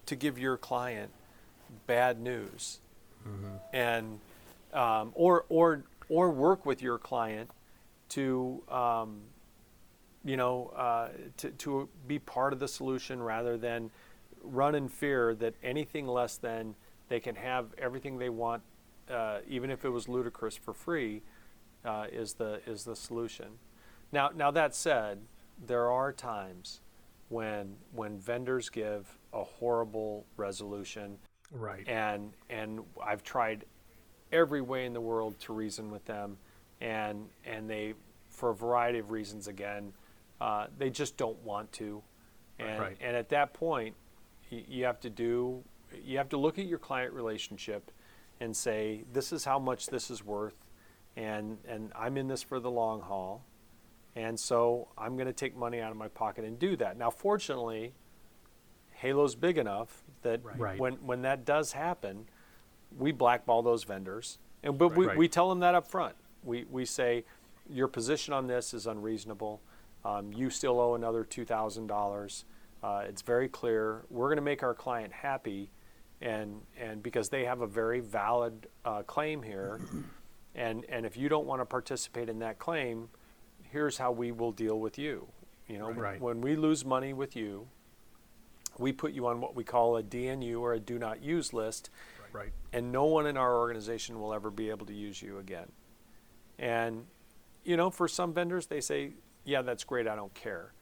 to 0.06 0.16
give 0.16 0.38
your 0.38 0.58
client 0.58 1.12
bad 1.88 2.20
news. 2.20 2.80
Mm-hmm. 3.28 3.56
And 3.74 4.20
um, 4.74 5.12
or 5.14 5.46
or 5.50 5.84
or 6.10 6.30
work 6.32 6.66
with 6.66 6.82
your 6.82 6.98
client 6.98 7.50
to 8.10 8.62
um, 8.70 9.22
you 10.24 10.38
know 10.38 10.68
uh, 10.76 11.10
to, 11.38 11.50
to 11.52 11.90
be 12.08 12.20
part 12.20 12.54
of 12.54 12.60
the 12.60 12.68
solution 12.68 13.22
rather 13.22 13.58
than 13.58 13.90
run 14.44 14.76
in 14.76 14.90
fear 14.90 15.34
that 15.36 15.54
anything 15.64 16.08
less 16.08 16.38
than 16.38 16.76
they 17.08 17.20
can 17.20 17.36
have 17.36 17.68
everything 17.78 18.18
they 18.18 18.30
want 18.30 18.62
uh, 19.10 19.40
even 19.48 19.70
if 19.70 19.86
it 19.86 19.90
was 19.90 20.08
ludicrous 20.08 20.56
for 20.56 20.74
free 20.74 21.22
uh, 21.86 22.08
is 22.12 22.34
the 22.34 22.62
is 22.66 22.84
the 22.84 22.96
solution. 22.96 23.48
Now 24.12 24.30
now 24.36 24.52
that 24.52 24.76
said 24.76 25.20
there 25.66 25.92
are 25.92 26.12
times 26.12 26.82
when 27.30 27.76
when 27.94 28.18
vendors 28.18 28.70
give 28.70 29.18
a 29.34 29.44
horrible 29.44 30.26
resolution. 30.38 31.18
Right. 31.52 31.88
And 31.88 32.34
and 32.50 32.82
I've 33.04 33.24
tried 33.24 33.66
every 34.34 34.62
way 34.62 34.86
in 34.86 34.94
the 34.94 35.00
world 35.00 35.40
to 35.42 35.54
reason 35.54 35.92
with 35.92 36.04
them, 36.06 36.38
and 36.82 37.30
and 37.46 37.70
they, 37.70 37.94
for 38.30 38.50
a 38.50 38.56
variety 38.56 39.00
of 39.00 39.12
reasons, 39.12 39.48
again, 39.48 39.94
uh, 40.42 40.68
they 40.78 40.90
just 40.90 41.16
don't 41.16 41.42
want 41.44 41.72
to, 41.74 42.02
and 42.60 42.80
right. 42.82 42.98
and 43.00 43.16
at 43.16 43.30
that 43.30 43.54
point, 43.54 43.96
you, 44.50 44.64
you 44.68 44.86
have 44.86 45.00
to 45.00 45.10
do, 45.10 45.64
you 46.04 46.18
have 46.18 46.30
to 46.30 46.38
look 46.38 46.60
at 46.60 46.66
your 46.66 46.80
client 46.80 47.14
relationship, 47.14 47.92
and 48.42 48.56
say 48.56 49.04
this 49.14 49.32
is 49.32 49.46
how 49.46 49.60
much 49.60 49.88
this 49.88 50.10
is 50.12 50.26
worth, 50.26 50.58
and 51.16 51.58
and 51.68 51.92
I'm 51.96 52.18
in 52.18 52.28
this 52.28 52.44
for 52.44 52.60
the 52.60 52.72
long 52.72 53.02
haul, 53.02 53.46
and 54.16 54.38
so 54.38 54.90
I'm 54.98 55.16
going 55.16 55.28
to 55.28 55.34
take 55.34 55.56
money 55.56 55.80
out 55.80 55.92
of 55.92 55.98
my 55.98 56.10
pocket 56.10 56.44
and 56.44 56.60
do 56.60 56.76
that. 56.78 56.98
Now, 56.98 57.12
fortunately, 57.12 57.94
Halo's 58.92 59.36
big 59.36 59.58
enough 59.58 60.04
that 60.24 60.42
right. 60.44 60.80
when 60.80 60.94
when 61.06 61.22
that 61.22 61.46
does 61.46 61.74
happen 61.74 62.26
we 62.98 63.12
blackball 63.12 63.62
those 63.62 63.84
vendors, 63.84 64.38
and 64.64 64.78
but 64.78 64.90
right, 64.90 64.98
we, 64.98 65.06
right. 65.08 65.18
we 65.18 65.28
tell 65.28 65.50
them 65.50 65.60
that 65.60 65.76
up 65.76 65.88
front. 65.88 66.16
We 66.44 66.66
we 66.70 66.86
say 66.86 67.26
your 67.70 67.88
position 67.88 68.34
on 68.34 68.48
this 68.48 68.74
is 68.74 68.88
unreasonable. 68.88 69.62
Um, 70.06 70.34
you 70.34 70.50
still 70.50 70.80
owe 70.80 70.96
another 70.96 71.24
two 71.24 71.46
thousand 71.46 71.90
uh, 71.90 71.94
dollars. 71.94 72.46
It's 72.84 73.22
very 73.22 73.48
clear. 73.48 74.04
We're 74.10 74.28
going 74.28 74.38
to 74.38 74.44
make 74.44 74.64
our 74.64 74.74
client 74.74 75.14
happy, 75.14 75.72
and 76.22 76.62
and 76.80 77.02
because 77.02 77.30
they 77.30 77.46
have 77.46 77.62
a 77.62 77.68
very 77.68 78.00
valid 78.00 78.68
uh, 78.86 79.04
claim 79.04 79.42
here, 79.42 79.80
and 80.56 80.86
and 80.90 81.06
if 81.06 81.16
you 81.18 81.30
don't 81.30 81.46
want 81.46 81.62
to 81.62 81.66
participate 81.66 82.30
in 82.30 82.40
that 82.40 82.60
claim, 82.60 83.10
here's 83.72 83.98
how 83.98 84.12
we 84.12 84.32
will 84.32 84.52
deal 84.52 84.80
with 84.80 84.98
you. 84.98 85.28
You 85.68 85.80
know, 85.80 85.92
right. 85.92 86.20
when 86.20 86.42
we 86.42 86.56
lose 86.56 86.84
money 86.84 87.14
with 87.14 87.36
you, 87.36 87.68
we 88.78 88.92
put 88.92 89.14
you 89.14 89.28
on 89.28 89.42
what 89.42 89.56
we 89.56 89.64
call 89.64 89.98
a 89.98 90.04
DNU 90.04 90.60
or 90.60 90.74
a 90.74 90.80
do 90.80 91.00
not 91.00 91.24
use 91.24 91.54
list, 91.54 91.90
Right. 92.34 92.52
And 92.74 92.92
no 92.92 93.06
one 93.06 93.28
in 93.28 93.38
our 93.38 93.58
organization 93.58 94.20
will 94.20 94.34
ever 94.34 94.52
be 94.52 94.70
able 94.70 94.86
to 94.88 94.94
use 94.94 95.22
you 95.22 95.38
again. 95.38 95.72
And, 96.60 97.06
you 97.64 97.78
know, 97.78 97.90
for 97.90 98.08
some 98.08 98.34
vendors, 98.34 98.66
they 98.66 98.82
say, 98.82 99.12
yeah, 99.46 99.62
that's 99.62 99.84
great, 99.84 100.08
I 100.08 100.16
don't 100.16 100.34
care. 100.34 100.74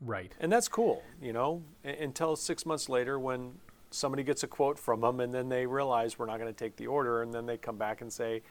Right. 0.00 0.32
And 0.40 0.52
that's 0.52 0.68
cool, 0.68 1.02
you 1.22 1.32
know, 1.32 1.62
until 1.84 2.36
six 2.36 2.66
months 2.66 2.88
later 2.88 3.18
when 3.18 3.52
somebody 3.90 4.22
gets 4.24 4.42
a 4.42 4.46
quote 4.46 4.78
from 4.78 5.00
them 5.00 5.20
and 5.20 5.32
then 5.32 5.48
they 5.48 5.64
realize 5.64 6.18
we're 6.18 6.26
not 6.26 6.38
going 6.38 6.52
to 6.52 6.58
take 6.58 6.76
the 6.76 6.86
order 6.86 7.22
and 7.22 7.32
then 7.32 7.46
they 7.46 7.56
come 7.56 7.76
back 7.78 8.02
and 8.02 8.12
say, 8.12 8.42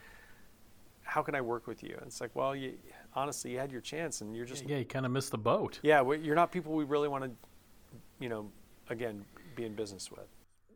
how 1.02 1.22
can 1.22 1.36
I 1.36 1.40
work 1.40 1.68
with 1.68 1.84
you? 1.84 1.94
And 1.98 2.06
it's 2.06 2.20
like, 2.20 2.34
well, 2.34 2.56
you, 2.56 2.72
honestly, 3.14 3.52
you 3.52 3.58
had 3.58 3.70
your 3.70 3.80
chance 3.80 4.22
and 4.22 4.34
you're 4.34 4.46
just. 4.46 4.68
Yeah, 4.68 4.78
you 4.78 4.84
kind 4.84 5.06
of 5.06 5.12
missed 5.12 5.30
the 5.30 5.38
boat. 5.38 5.78
Yeah, 5.82 6.02
you're 6.14 6.34
not 6.34 6.50
people 6.50 6.72
we 6.72 6.84
really 6.84 7.06
want 7.06 7.24
to, 7.24 7.30
you 8.18 8.28
know, 8.28 8.50
again, 8.90 9.24
be 9.54 9.64
in 9.64 9.74
business 9.74 10.10
with 10.10 10.26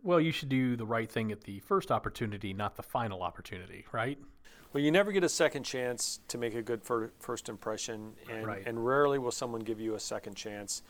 well, 0.02 0.20
you 0.20 0.32
should 0.32 0.48
do 0.48 0.76
the 0.76 0.86
right 0.86 1.10
thing 1.10 1.32
at 1.32 1.42
the 1.42 1.60
first 1.60 1.90
opportunity, 1.90 2.52
not 2.52 2.76
the 2.76 2.82
final 2.82 3.22
opportunity, 3.22 3.84
right? 3.92 4.18
Well, 4.72 4.82
you 4.82 4.92
never 4.92 5.10
get 5.10 5.24
a 5.24 5.28
second 5.28 5.64
chance 5.64 6.20
to 6.28 6.38
make 6.38 6.54
a 6.54 6.62
good 6.62 6.82
fir- 6.82 7.10
first 7.18 7.48
impression, 7.48 8.12
and, 8.30 8.46
right. 8.46 8.62
and 8.66 8.84
rarely 8.84 9.18
will 9.18 9.32
someone 9.32 9.62
give 9.62 9.80
you 9.80 9.94
a 9.94 10.00
second 10.00 10.36
chance 10.36 10.82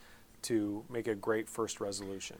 to 0.43 0.85
make 0.89 1.07
a 1.07 1.15
great 1.15 1.49
first 1.49 1.79
resolution. 1.79 2.37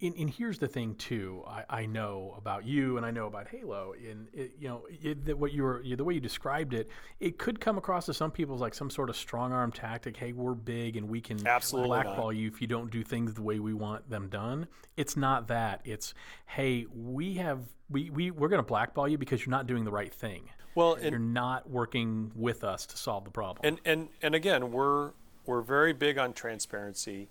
And, 0.00 0.14
and, 0.16 0.28
here's 0.28 0.58
the 0.58 0.66
thing 0.66 0.96
too. 0.96 1.44
I, 1.46 1.64
I, 1.68 1.86
know 1.86 2.34
about 2.36 2.66
you, 2.66 2.96
and 2.96 3.06
I 3.06 3.12
know 3.12 3.26
about 3.26 3.48
Halo. 3.48 3.94
And 3.94 4.26
you 4.34 4.68
know 4.68 4.86
it, 4.88 5.38
what 5.38 5.52
you 5.52 5.62
were, 5.62 5.82
the 5.84 6.02
way 6.02 6.14
you 6.14 6.20
described 6.20 6.74
it, 6.74 6.88
it 7.20 7.38
could 7.38 7.60
come 7.60 7.78
across 7.78 8.06
to 8.06 8.14
some 8.14 8.30
people 8.30 8.56
as 8.56 8.60
like 8.60 8.74
some 8.74 8.90
sort 8.90 9.08
of 9.08 9.16
strong 9.16 9.52
arm 9.52 9.70
tactic. 9.70 10.16
Hey, 10.16 10.32
we're 10.32 10.54
big, 10.54 10.96
and 10.96 11.08
we 11.08 11.20
can 11.20 11.46
Absolutely 11.46 11.88
blackball 11.88 12.32
not. 12.32 12.36
you 12.36 12.48
if 12.48 12.60
you 12.60 12.66
don't 12.66 12.90
do 12.90 13.04
things 13.04 13.34
the 13.34 13.42
way 13.42 13.60
we 13.60 13.72
want 13.72 14.10
them 14.10 14.28
done. 14.28 14.66
It's 14.96 15.16
not 15.16 15.48
that. 15.48 15.80
It's 15.84 16.12
hey, 16.46 16.86
we 16.92 17.34
have 17.34 17.60
we, 17.88 18.10
we 18.10 18.30
we're 18.32 18.48
going 18.48 18.62
to 18.62 18.66
blackball 18.66 19.08
you 19.08 19.16
because 19.16 19.46
you're 19.46 19.52
not 19.52 19.66
doing 19.66 19.84
the 19.84 19.92
right 19.92 20.12
thing. 20.12 20.50
Well, 20.74 20.98
you're 21.00 21.18
not 21.20 21.70
working 21.70 22.32
with 22.34 22.64
us 22.64 22.84
to 22.86 22.96
solve 22.96 23.24
the 23.24 23.30
problem. 23.30 23.60
And 23.62 23.80
and 23.84 24.08
and 24.22 24.34
again, 24.34 24.72
we're 24.72 25.12
we're 25.46 25.62
very 25.62 25.92
big 25.92 26.18
on 26.18 26.32
transparency. 26.32 27.28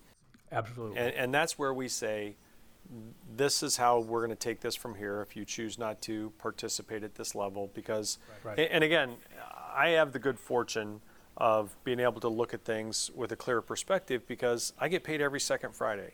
Absolutely. 0.50 0.98
And, 0.98 1.14
and 1.14 1.34
that's 1.34 1.58
where 1.58 1.74
we 1.74 1.88
say 1.88 2.36
this 3.36 3.62
is 3.62 3.76
how 3.76 4.00
we're 4.00 4.20
going 4.20 4.30
to 4.30 4.36
take 4.36 4.60
this 4.60 4.74
from 4.74 4.94
here 4.94 5.20
if 5.22 5.36
you 5.36 5.44
choose 5.44 5.78
not 5.78 6.00
to 6.02 6.32
participate 6.38 7.02
at 7.02 7.14
this 7.14 7.34
level 7.34 7.70
because 7.74 8.18
right. 8.42 8.58
and, 8.58 8.68
and 8.70 8.84
again 8.84 9.16
i 9.74 9.88
have 9.88 10.12
the 10.12 10.18
good 10.18 10.38
fortune 10.38 11.00
of 11.36 11.76
being 11.82 11.98
able 11.98 12.20
to 12.20 12.28
look 12.28 12.54
at 12.54 12.64
things 12.64 13.10
with 13.14 13.32
a 13.32 13.36
clearer 13.36 13.62
perspective 13.62 14.26
because 14.26 14.72
i 14.78 14.88
get 14.88 15.02
paid 15.04 15.20
every 15.20 15.40
second 15.40 15.74
friday. 15.74 16.12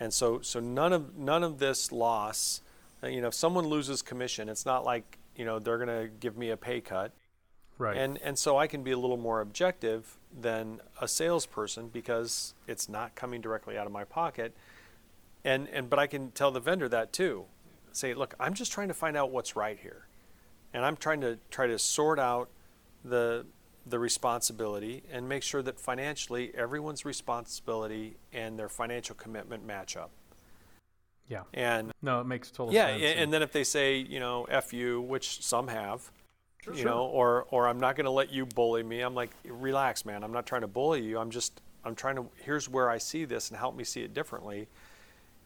And 0.00 0.14
so 0.14 0.40
so 0.42 0.60
none 0.60 0.92
of 0.92 1.16
none 1.18 1.42
of 1.42 1.58
this 1.58 1.90
loss 1.90 2.60
uh, 3.02 3.08
you 3.08 3.20
know 3.20 3.28
if 3.28 3.34
someone 3.34 3.66
loses 3.66 4.00
commission 4.00 4.48
it's 4.48 4.64
not 4.64 4.84
like 4.84 5.18
you 5.34 5.44
know 5.44 5.58
they're 5.58 5.84
going 5.84 5.88
to 5.88 6.08
give 6.20 6.36
me 6.36 6.50
a 6.50 6.56
pay 6.56 6.80
cut. 6.80 7.12
Right. 7.78 7.96
And 7.96 8.18
and 8.22 8.38
so 8.38 8.56
i 8.56 8.68
can 8.68 8.84
be 8.84 8.92
a 8.92 8.98
little 8.98 9.16
more 9.16 9.40
objective 9.40 10.16
than 10.40 10.80
a 11.00 11.08
salesperson 11.08 11.88
because 11.88 12.54
it's 12.68 12.88
not 12.88 13.16
coming 13.16 13.40
directly 13.40 13.76
out 13.76 13.86
of 13.86 13.92
my 13.92 14.04
pocket 14.04 14.54
and 15.44 15.68
and 15.68 15.88
but 15.88 15.98
I 15.98 16.06
can 16.06 16.30
tell 16.30 16.50
the 16.50 16.60
vendor 16.60 16.88
that 16.88 17.12
too. 17.12 17.44
Say, 17.92 18.14
look, 18.14 18.34
I'm 18.38 18.54
just 18.54 18.72
trying 18.72 18.88
to 18.88 18.94
find 18.94 19.16
out 19.16 19.30
what's 19.30 19.56
right 19.56 19.78
here, 19.78 20.06
and 20.72 20.84
I'm 20.84 20.96
trying 20.96 21.20
to 21.22 21.38
try 21.50 21.66
to 21.66 21.78
sort 21.78 22.18
out 22.18 22.48
the 23.04 23.46
the 23.86 23.98
responsibility 23.98 25.02
and 25.10 25.28
make 25.28 25.42
sure 25.42 25.62
that 25.62 25.80
financially 25.80 26.52
everyone's 26.54 27.04
responsibility 27.04 28.16
and 28.32 28.58
their 28.58 28.68
financial 28.68 29.14
commitment 29.14 29.64
match 29.64 29.96
up. 29.96 30.10
Yeah. 31.28 31.42
And 31.54 31.92
no, 32.02 32.20
it 32.20 32.26
makes 32.26 32.50
total 32.50 32.72
yeah, 32.72 32.88
sense. 32.88 33.02
and, 33.02 33.20
and 33.20 33.32
then 33.32 33.42
if 33.42 33.52
they 33.52 33.64
say, 33.64 33.96
you 33.96 34.20
know, 34.20 34.44
F 34.44 34.72
you, 34.72 35.00
which 35.00 35.44
some 35.44 35.68
have, 35.68 36.10
Sure, 36.64 36.74
you 36.74 36.82
sure. 36.82 36.90
know, 36.90 37.02
or 37.04 37.46
or 37.50 37.68
I'm 37.68 37.78
not 37.78 37.94
going 37.96 38.06
to 38.06 38.10
let 38.10 38.32
you 38.32 38.44
bully 38.44 38.82
me. 38.82 39.00
I'm 39.00 39.14
like, 39.14 39.30
relax, 39.44 40.04
man. 40.04 40.24
I'm 40.24 40.32
not 40.32 40.44
trying 40.44 40.62
to 40.62 40.66
bully 40.66 41.02
you. 41.02 41.18
I'm 41.18 41.30
just 41.30 41.60
I'm 41.84 41.94
trying 41.94 42.16
to 42.16 42.26
here's 42.42 42.68
where 42.68 42.90
I 42.90 42.98
see 42.98 43.24
this 43.24 43.50
and 43.50 43.58
help 43.58 43.76
me 43.76 43.84
see 43.84 44.02
it 44.02 44.12
differently. 44.12 44.68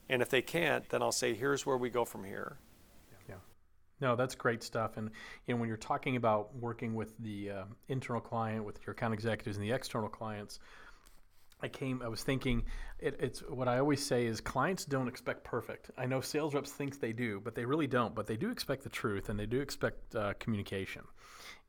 And 0.09 0.21
if 0.21 0.29
they 0.29 0.43
can't, 0.43 0.89
then 0.89 1.03
I'll 1.03 1.13
say, 1.13 1.35
here's 1.35 1.65
where 1.65 1.77
we 1.77 1.91
go 1.91 2.05
from 2.05 2.25
here. 2.25 2.59
Yeah. 3.29 3.37
No, 4.01 4.17
that's 4.17 4.35
great 4.35 4.63
stuff. 4.63 4.97
And 4.97 5.11
and 5.49 5.61
when 5.61 5.69
you're 5.69 5.77
talking 5.77 6.17
about 6.17 6.55
working 6.57 6.95
with 6.95 7.17
the 7.19 7.51
uh, 7.51 7.65
internal 7.89 8.21
client, 8.21 8.65
with 8.65 8.81
your 8.87 8.93
account 8.93 9.15
executives 9.15 9.57
and 9.57 9.67
the 9.67 9.73
external 9.73 10.09
clients, 10.09 10.59
I 11.63 11.69
came. 11.69 12.03
I 12.03 12.09
was 12.09 12.23
thinking, 12.25 12.65
it, 12.99 13.17
it's 13.21 13.41
what 13.41 13.69
I 13.69 13.79
always 13.79 14.05
say 14.05 14.27
is 14.27 14.41
clients 14.41 14.85
don't 14.85 15.07
expect 15.07 15.45
perfect. 15.45 15.91
I 15.97 16.07
know 16.07 16.21
sales 16.21 16.55
reps 16.55 16.73
think 16.73 16.99
they 16.99 17.13
do, 17.13 17.41
but 17.41 17.55
they 17.55 17.65
really 17.65 17.87
don't. 17.87 18.15
But 18.15 18.27
they 18.27 18.37
do 18.37 18.51
expect 18.51 18.83
the 18.83 18.91
truth, 18.91 19.29
and 19.29 19.39
they 19.39 19.47
do 19.47 19.61
expect 19.61 20.15
uh, 20.17 20.35
communication, 20.41 21.03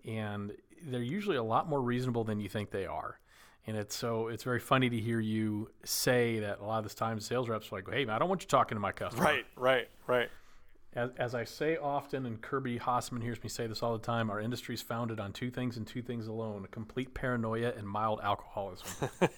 and 0.06 0.52
they're 0.86 1.02
usually 1.02 1.38
a 1.38 1.44
lot 1.44 1.70
more 1.70 1.82
reasonable 1.82 2.24
than 2.24 2.40
you 2.40 2.50
think 2.50 2.72
they 2.72 2.88
are. 2.88 3.20
And 3.66 3.78
it's 3.78 3.96
so 3.96 4.28
it's 4.28 4.44
very 4.44 4.60
funny 4.60 4.90
to 4.90 4.98
hear 4.98 5.20
you 5.20 5.70
say 5.86 6.40
that 6.40 6.60
a 6.60 6.66
lot 6.66 6.84
of 6.84 6.90
the 6.90 6.96
time 6.96 7.20
sales 7.20 7.48
reps 7.48 7.72
are 7.72 7.76
like, 7.78 7.90
"Hey, 7.90 8.04
man, 8.04 8.16
I 8.16 8.20
don't 8.20 8.28
want 8.28 8.42
you 8.42 8.48
talking 8.48 8.76
to 8.76 8.80
my 8.80 8.92
customer." 8.92 9.24
Right, 9.24 9.46
right, 9.56 9.88
right. 10.06 10.30
As, 10.96 11.10
as 11.18 11.34
I 11.34 11.44
say 11.44 11.78
often, 11.78 12.26
and 12.26 12.40
Kirby 12.42 12.78
Hasseman 12.78 13.24
hears 13.24 13.42
me 13.42 13.50
say 13.50 13.66
this 13.66 13.82
all 13.82 13.98
the 13.98 14.06
time, 14.06 14.30
our 14.30 14.40
industry 14.40 14.76
is 14.76 14.82
founded 14.82 15.20
on 15.20 15.34
two 15.34 15.50
things 15.50 15.78
and 15.78 15.88
two 15.88 16.04
things 16.04 16.28
alone 16.28 16.68
complete 16.72 17.14
paranoia 17.14 17.74
and 17.76 17.88
mild 17.88 18.20
alcoholism. 18.22 19.10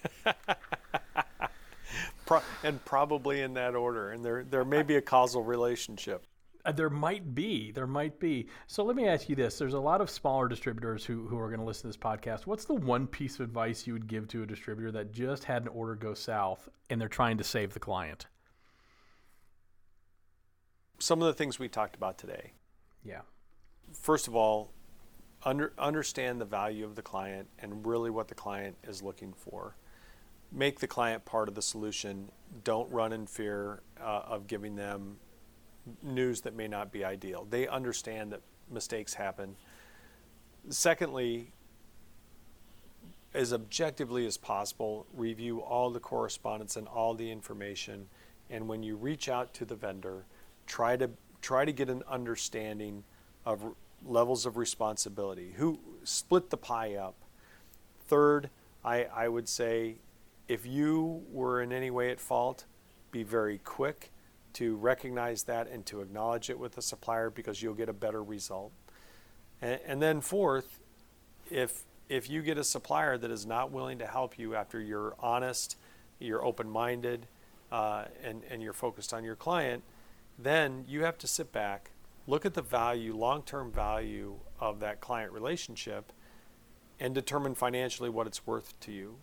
Pro- 2.25 2.41
and 2.63 2.83
probably 2.83 3.41
in 3.41 3.53
that 3.53 3.75
order. 3.75 4.09
And 4.09 4.25
there 4.25 4.43
there 4.43 4.65
may 4.65 4.81
be 4.81 4.95
a 4.95 5.01
causal 5.01 5.43
relationship. 5.43 6.25
Uh, 6.65 6.71
there 6.71 6.89
might 6.89 7.35
be. 7.35 7.71
There 7.71 7.87
might 7.87 8.19
be. 8.19 8.47
So 8.67 8.83
let 8.83 8.95
me 8.95 9.07
ask 9.07 9.29
you 9.29 9.35
this. 9.35 9.59
There's 9.59 9.75
a 9.75 9.79
lot 9.79 10.01
of 10.01 10.09
smaller 10.09 10.47
distributors 10.47 11.05
who, 11.05 11.27
who 11.27 11.37
are 11.37 11.47
going 11.47 11.59
to 11.59 11.65
listen 11.65 11.83
to 11.83 11.87
this 11.87 11.97
podcast. 11.97 12.47
What's 12.47 12.65
the 12.65 12.73
one 12.73 13.05
piece 13.05 13.35
of 13.35 13.41
advice 13.41 13.85
you 13.85 13.93
would 13.93 14.07
give 14.07 14.27
to 14.29 14.43
a 14.43 14.45
distributor 14.47 14.91
that 14.93 15.11
just 15.11 15.43
had 15.43 15.61
an 15.61 15.67
order 15.67 15.95
go 15.95 16.13
south 16.15 16.67
and 16.89 16.99
they're 16.99 17.07
trying 17.07 17.37
to 17.37 17.43
save 17.43 17.73
the 17.73 17.79
client? 17.79 18.25
Some 20.97 21.21
of 21.21 21.27
the 21.27 21.33
things 21.33 21.59
we 21.59 21.69
talked 21.69 21.95
about 21.95 22.17
today. 22.17 22.53
Yeah. 23.03 23.21
First 23.93 24.27
of 24.27 24.35
all, 24.35 24.71
under, 25.43 25.73
understand 25.77 26.41
the 26.41 26.45
value 26.45 26.85
of 26.85 26.95
the 26.95 27.03
client 27.03 27.47
and 27.59 27.85
really 27.85 28.09
what 28.09 28.27
the 28.27 28.35
client 28.35 28.77
is 28.83 29.03
looking 29.03 29.33
for. 29.33 29.75
Make 30.51 30.79
the 30.79 30.87
client 30.87 31.25
part 31.25 31.47
of 31.47 31.53
the 31.53 31.61
solution. 31.61 32.31
Don't 32.63 32.89
run 32.91 33.13
in 33.13 33.27
fear 33.27 33.83
uh, 34.01 34.23
of 34.25 34.47
giving 34.47 34.75
them 34.75 35.17
news 36.01 36.41
that 36.41 36.55
may 36.55 36.67
not 36.67 36.91
be 36.91 37.03
ideal. 37.03 37.45
They 37.49 37.67
understand 37.67 38.31
that 38.31 38.41
mistakes 38.69 39.13
happen. 39.13 39.55
Secondly, 40.69 41.51
as 43.33 43.53
objectively 43.53 44.25
as 44.25 44.37
possible, 44.37 45.05
review 45.13 45.59
all 45.61 45.91
the 45.91 45.99
correspondence 45.99 46.75
and 46.75 46.87
all 46.87 47.13
the 47.13 47.29
information. 47.29 48.07
And 48.49 48.67
when 48.67 48.81
you 48.81 48.95
reach 48.95 49.29
out 49.29 49.53
to 49.55 49.65
the 49.65 49.75
vendor, 49.75 50.25
try 50.65 50.95
to 50.97 51.09
try 51.41 51.65
to 51.65 51.71
get 51.71 51.89
an 51.89 52.01
understanding 52.09 53.03
of 53.45 53.63
r- 53.63 53.73
levels 54.03 54.47
of 54.47 54.57
responsibility. 54.57 55.53
Who 55.57 55.79
split 56.03 56.49
the 56.49 56.57
pie 56.57 56.95
up? 56.95 57.15
Third, 58.07 58.49
I, 58.83 59.03
I 59.03 59.27
would 59.27 59.47
say 59.47 59.97
if 60.47 60.65
you 60.65 61.23
were 61.31 61.61
in 61.61 61.71
any 61.71 61.91
way 61.91 62.09
at 62.09 62.19
fault, 62.19 62.65
be 63.11 63.21
very 63.21 63.59
quick 63.59 64.11
to 64.55 64.75
recognize 64.77 65.43
that 65.43 65.69
and 65.69 65.85
to 65.85 66.01
acknowledge 66.01 66.49
it 66.49 66.57
with 66.57 66.73
the 66.73 66.81
supplier 66.81 67.29
because 67.29 67.61
you'll 67.61 67.73
get 67.73 67.89
a 67.89 67.93
better 67.93 68.23
result. 68.23 68.71
And, 69.61 69.79
and 69.85 70.01
then 70.01 70.21
fourth, 70.21 70.79
if 71.51 71.83
if 72.07 72.29
you 72.29 72.41
get 72.41 72.57
a 72.57 72.63
supplier 72.63 73.17
that 73.17 73.31
is 73.31 73.45
not 73.45 73.71
willing 73.71 73.97
to 73.97 74.05
help 74.05 74.37
you 74.37 74.55
after 74.55 74.79
you're 74.79 75.15
honest, 75.19 75.75
you're 76.19 76.43
open-minded, 76.43 77.27
uh, 77.71 78.05
and 78.23 78.43
and 78.49 78.61
you're 78.61 78.73
focused 78.73 79.13
on 79.13 79.23
your 79.23 79.35
client, 79.35 79.83
then 80.39 80.85
you 80.87 81.03
have 81.03 81.17
to 81.17 81.27
sit 81.27 81.51
back, 81.51 81.91
look 82.25 82.45
at 82.45 82.53
the 82.53 82.61
value, 82.61 83.15
long-term 83.15 83.71
value 83.71 84.35
of 84.59 84.79
that 84.79 85.01
client 85.01 85.33
relationship, 85.33 86.13
and 86.99 87.13
determine 87.13 87.55
financially 87.55 88.09
what 88.09 88.25
it's 88.25 88.47
worth 88.47 88.79
to 88.79 88.91
you. 88.91 89.17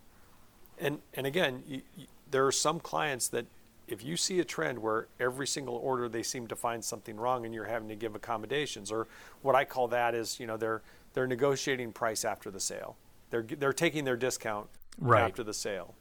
And 0.79 1.01
and 1.14 1.27
again, 1.27 1.62
you, 1.66 1.83
you, 1.97 2.07
there 2.31 2.47
are 2.47 2.53
some 2.53 2.81
clients 2.81 3.29
that 3.29 3.47
if 3.92 4.02
you 4.02 4.16
see 4.16 4.40
a 4.40 4.44
trend 4.44 4.78
where 4.78 5.09
every 5.20 5.46
single 5.46 5.76
order 5.76 6.09
they 6.09 6.22
seem 6.22 6.46
to 6.46 6.57
find 6.57 6.83
something 6.83 7.14
wrong 7.18 7.44
and 7.44 7.55
you're 7.55 7.66
having 7.66 7.90
to 7.90 7.94
give 7.94 8.14
accommodations 8.14 8.90
or 8.90 9.07
what 9.42 9.55
I 9.55 9.66
call 9.66 9.87
that 9.88 10.14
is 10.14 10.40
you 10.40 10.46
know 10.46 10.57
they're 10.57 10.81
they're 11.12 11.26
negotiating 11.26 11.92
price 11.92 12.24
after 12.24 12.50
the 12.50 12.59
sale. 12.59 12.96
They're 13.28 13.42
they're 13.42 13.74
taking 13.74 14.05
their 14.05 14.16
discount 14.16 14.68
Right. 14.98 15.22
after 15.22 15.42
the 15.42 15.55
sale. 15.55 15.94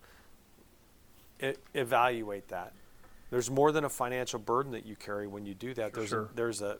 E- 1.42 1.54
evaluate 1.74 2.48
that. 2.48 2.74
There's 3.30 3.50
more 3.50 3.72
than 3.72 3.84
a 3.86 3.90
financial 3.90 4.40
burden 4.40 4.72
that 4.72 4.86
you 4.86 4.96
carry 4.96 5.28
when 5.28 5.46
you 5.46 5.54
do 5.54 5.74
that. 5.74 5.94
There's 5.94 6.10
sure. 6.10 6.30
a, 6.32 6.36
there's 6.36 6.62
a, 6.62 6.78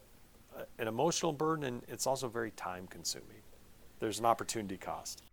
a 0.56 0.66
an 0.80 0.88
emotional 0.88 1.34
burden 1.34 1.66
and 1.66 1.82
it's 1.90 2.08
also 2.08 2.30
very 2.30 2.52
time 2.52 2.88
consuming. 2.88 3.42
There's 4.00 4.20
an 4.20 4.26
opportunity 4.26 4.78
cost 4.78 5.24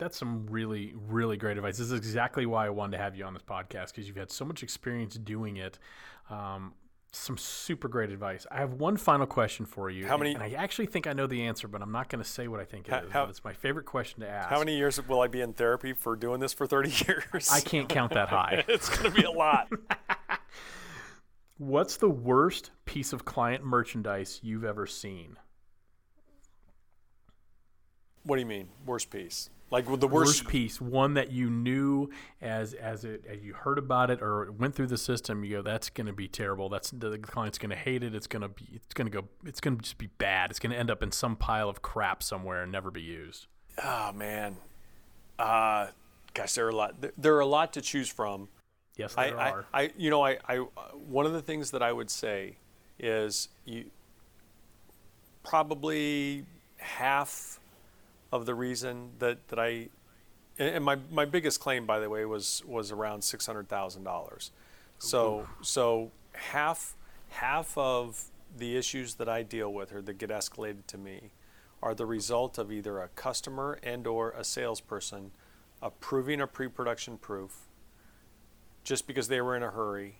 That's 0.00 0.16
some 0.16 0.46
really, 0.46 0.94
really 1.08 1.36
great 1.36 1.58
advice. 1.58 1.76
This 1.76 1.88
is 1.88 1.92
exactly 1.92 2.46
why 2.46 2.66
I 2.66 2.70
wanted 2.70 2.96
to 2.96 3.02
have 3.02 3.14
you 3.14 3.24
on 3.26 3.34
this 3.34 3.42
podcast 3.42 3.88
because 3.88 4.08
you've 4.08 4.16
had 4.16 4.30
so 4.32 4.44
much 4.46 4.62
experience 4.62 5.14
doing 5.16 5.58
it. 5.58 5.78
Um, 6.30 6.72
some 7.12 7.36
super 7.36 7.86
great 7.88 8.10
advice. 8.10 8.46
I 8.50 8.58
have 8.60 8.74
one 8.74 8.96
final 8.96 9.26
question 9.26 9.66
for 9.66 9.90
you. 9.90 10.06
How 10.06 10.16
many- 10.16 10.32
And 10.32 10.42
I 10.42 10.50
actually 10.52 10.86
think 10.86 11.06
I 11.06 11.12
know 11.12 11.26
the 11.26 11.42
answer, 11.42 11.66
but 11.68 11.82
I'm 11.82 11.90
not 11.92 12.08
going 12.08 12.22
to 12.22 12.28
say 12.28 12.48
what 12.48 12.60
I 12.60 12.64
think 12.64 12.88
it 12.88 12.92
How- 12.92 13.00
is. 13.00 13.10
how- 13.12 13.24
it's 13.24 13.44
my 13.44 13.52
favorite 13.52 13.84
question 13.84 14.20
to 14.20 14.28
ask. 14.28 14.48
how 14.48 14.60
many 14.60 14.76
years 14.76 15.04
will 15.06 15.20
I 15.20 15.26
be 15.26 15.40
in 15.42 15.52
therapy 15.52 15.92
for 15.92 16.16
doing 16.16 16.40
this 16.40 16.52
for 16.54 16.66
30 16.66 16.90
years 17.08 17.50
I 17.52 17.60
can't 17.60 17.88
count 17.88 18.12
that 18.14 18.28
high. 18.28 18.64
it's 18.68 18.88
going 18.88 19.12
to 19.12 19.16
be 19.20 19.24
a 19.26 19.30
lot 19.30 19.68
What's 21.58 21.98
the 21.98 22.08
worst 22.08 22.70
piece 22.86 23.12
of 23.12 23.26
client 23.26 23.64
merchandise 23.64 24.40
you've 24.42 24.64
ever 24.64 24.86
seen? 24.86 25.36
What 28.22 28.36
do 28.36 28.40
you 28.40 28.46
mean, 28.46 28.68
worst 28.86 29.10
piece? 29.10 29.50
Like 29.70 29.84
the 29.86 30.08
Worst, 30.08 30.10
worst, 30.42 30.48
piece, 30.48 30.80
one 30.80 31.14
that 31.14 31.30
you 31.30 31.48
knew 31.48 32.10
as 32.42 32.74
as 32.74 33.04
it 33.04 33.24
as 33.28 33.40
you 33.44 33.54
heard 33.54 33.78
about 33.78 34.10
it 34.10 34.20
or 34.20 34.50
went 34.50 34.74
through 34.74 34.88
the 34.88 34.98
system. 34.98 35.44
You 35.44 35.58
go, 35.58 35.62
that's 35.62 35.90
going 35.90 36.08
to 36.08 36.12
be 36.12 36.26
terrible. 36.26 36.68
That's 36.68 36.90
the 36.90 37.18
client's 37.18 37.56
going 37.56 37.70
to 37.70 37.76
hate 37.76 38.02
it. 38.02 38.12
It's 38.12 38.26
going 38.26 38.42
to 38.42 38.48
be 38.48 38.66
it's 38.74 38.94
going 38.94 39.08
to 39.08 39.22
go. 39.22 39.28
It's 39.46 39.60
going 39.60 39.76
to 39.76 39.82
just 39.82 39.98
be 39.98 40.08
bad. 40.18 40.50
It's 40.50 40.58
going 40.58 40.72
to 40.72 40.78
end 40.78 40.90
up 40.90 41.04
in 41.04 41.12
some 41.12 41.36
pile 41.36 41.68
of 41.68 41.82
crap 41.82 42.20
somewhere 42.20 42.64
and 42.64 42.72
never 42.72 42.90
be 42.90 43.02
used. 43.02 43.46
Oh 43.82 44.10
man, 44.12 44.56
uh, 45.38 45.86
gosh, 46.34 46.54
there 46.54 46.66
are 46.66 46.70
a 46.70 46.76
lot. 46.76 47.00
There, 47.00 47.12
there 47.16 47.36
are 47.36 47.40
a 47.40 47.46
lot 47.46 47.72
to 47.74 47.80
choose 47.80 48.08
from. 48.08 48.48
Yes, 48.96 49.14
there 49.14 49.38
I, 49.38 49.50
are. 49.50 49.66
I, 49.72 49.90
you 49.96 50.10
know, 50.10 50.24
I, 50.24 50.38
I, 50.48 50.56
one 50.56 51.26
of 51.26 51.32
the 51.32 51.42
things 51.42 51.70
that 51.70 51.82
I 51.82 51.92
would 51.92 52.10
say 52.10 52.56
is 52.98 53.48
you 53.64 53.84
probably 55.44 56.44
half 56.76 57.59
of 58.32 58.46
the 58.46 58.54
reason 58.54 59.10
that, 59.18 59.48
that 59.48 59.58
I, 59.58 59.88
and 60.58 60.84
my, 60.84 60.98
my 61.10 61.24
biggest 61.24 61.60
claim, 61.60 61.86
by 61.86 61.98
the 61.98 62.08
way, 62.08 62.24
was 62.24 62.62
was 62.66 62.92
around 62.92 63.22
six 63.22 63.46
hundred 63.46 63.68
thousand 63.68 64.04
dollars. 64.04 64.50
So 64.98 65.46
so 65.62 66.10
half 66.32 66.94
half 67.30 67.76
of 67.78 68.24
the 68.56 68.76
issues 68.76 69.14
that 69.14 69.28
I 69.28 69.42
deal 69.42 69.72
with 69.72 69.92
or 69.92 70.02
that 70.02 70.18
get 70.18 70.30
escalated 70.30 70.86
to 70.88 70.98
me 70.98 71.30
are 71.82 71.94
the 71.94 72.04
result 72.04 72.58
of 72.58 72.70
either 72.70 73.00
a 73.00 73.08
customer 73.08 73.78
and 73.82 74.06
or 74.06 74.32
a 74.32 74.44
salesperson 74.44 75.30
approving 75.80 76.40
a 76.40 76.46
pre-production 76.46 77.16
proof 77.16 77.68
just 78.84 79.06
because 79.06 79.28
they 79.28 79.40
were 79.40 79.56
in 79.56 79.62
a 79.62 79.70
hurry 79.70 80.16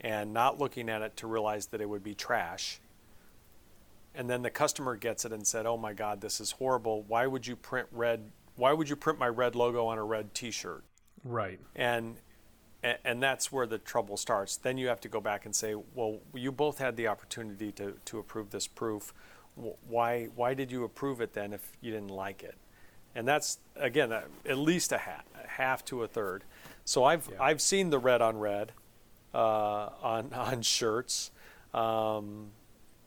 and 0.00 0.32
not 0.32 0.58
looking 0.58 0.88
at 0.88 1.02
it 1.02 1.16
to 1.16 1.26
realize 1.26 1.66
that 1.66 1.80
it 1.80 1.88
would 1.88 2.04
be 2.04 2.14
trash. 2.14 2.80
And 4.18 4.28
then 4.28 4.42
the 4.42 4.50
customer 4.50 4.96
gets 4.96 5.24
it 5.24 5.32
and 5.32 5.46
said, 5.46 5.64
"Oh 5.64 5.76
my 5.76 5.92
God, 5.92 6.20
this 6.20 6.40
is 6.40 6.50
horrible. 6.50 7.04
Why 7.04 7.28
would 7.28 7.46
you 7.46 7.54
print 7.54 7.86
red? 7.92 8.32
Why 8.56 8.72
would 8.72 8.88
you 8.88 8.96
print 8.96 9.16
my 9.16 9.28
red 9.28 9.54
logo 9.54 9.86
on 9.86 9.96
a 9.96 10.04
red 10.04 10.34
T-shirt?" 10.34 10.82
right. 11.22 11.60
And 11.76 12.16
and 12.82 13.22
that's 13.22 13.52
where 13.52 13.66
the 13.66 13.78
trouble 13.78 14.16
starts. 14.16 14.56
Then 14.56 14.76
you 14.76 14.88
have 14.88 15.00
to 15.02 15.08
go 15.08 15.20
back 15.20 15.46
and 15.46 15.54
say, 15.54 15.76
"Well, 15.94 16.18
you 16.34 16.50
both 16.50 16.78
had 16.78 16.96
the 16.96 17.06
opportunity 17.06 17.70
to 17.72 17.94
to 18.06 18.18
approve 18.18 18.50
this 18.50 18.66
proof. 18.66 19.14
Why 19.54 20.24
why 20.34 20.52
did 20.52 20.72
you 20.72 20.82
approve 20.82 21.20
it 21.20 21.32
then 21.32 21.52
if 21.52 21.76
you 21.80 21.92
didn't 21.92 22.10
like 22.10 22.42
it?" 22.42 22.56
And 23.14 23.26
that's 23.26 23.58
again 23.76 24.12
at 24.12 24.58
least 24.58 24.90
a 24.90 24.98
half, 24.98 25.24
a 25.44 25.46
half 25.46 25.84
to 25.86 26.02
a 26.02 26.08
third. 26.08 26.42
So 26.84 27.04
I've 27.04 27.28
Yeah. 27.30 27.40
I've 27.40 27.60
seen 27.60 27.90
the 27.90 28.00
red 28.00 28.20
on 28.20 28.38
red 28.38 28.72
uh, 29.32 29.90
on 30.02 30.32
on 30.34 30.62
shirts. 30.62 31.30
Um, 31.72 32.50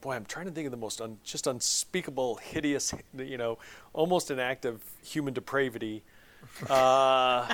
boy, 0.02 0.16
I'm 0.16 0.26
trying 0.26 0.48
to 0.48 0.52
think 0.52 0.66
of 0.66 0.72
the 0.72 0.78
most 0.78 1.00
un, 1.00 1.18
just 1.24 1.48
unspeakable, 1.48 2.36
hideous, 2.36 2.94
you 3.18 3.38
know, 3.38 3.60
almost 3.94 4.32
an 4.32 4.40
act 4.40 4.66
of 4.66 4.84
human 5.04 5.34
depravity. 5.34 6.04
Uh, 6.70 7.54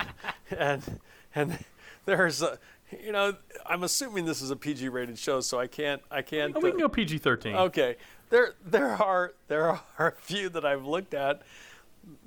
and 0.56 1.00
and 1.34 1.58
there's 2.04 2.42
a 2.42 2.58
you 3.02 3.12
know, 3.12 3.34
I'm 3.64 3.82
assuming 3.82 4.26
this 4.26 4.40
is 4.40 4.50
a 4.50 4.56
PG-rated 4.56 5.18
show, 5.18 5.40
so 5.40 5.58
I 5.58 5.66
can't. 5.66 6.00
I 6.10 6.22
can't. 6.22 6.54
Oh, 6.56 6.60
we 6.60 6.70
can 6.70 6.78
go 6.78 6.88
PG-13. 6.88 7.54
Okay. 7.54 7.96
There, 8.30 8.54
there 8.64 8.90
are 8.90 9.34
there 9.48 9.80
are 9.98 10.08
a 10.08 10.12
few 10.12 10.48
that 10.50 10.64
I've 10.64 10.84
looked 10.84 11.14
at 11.14 11.42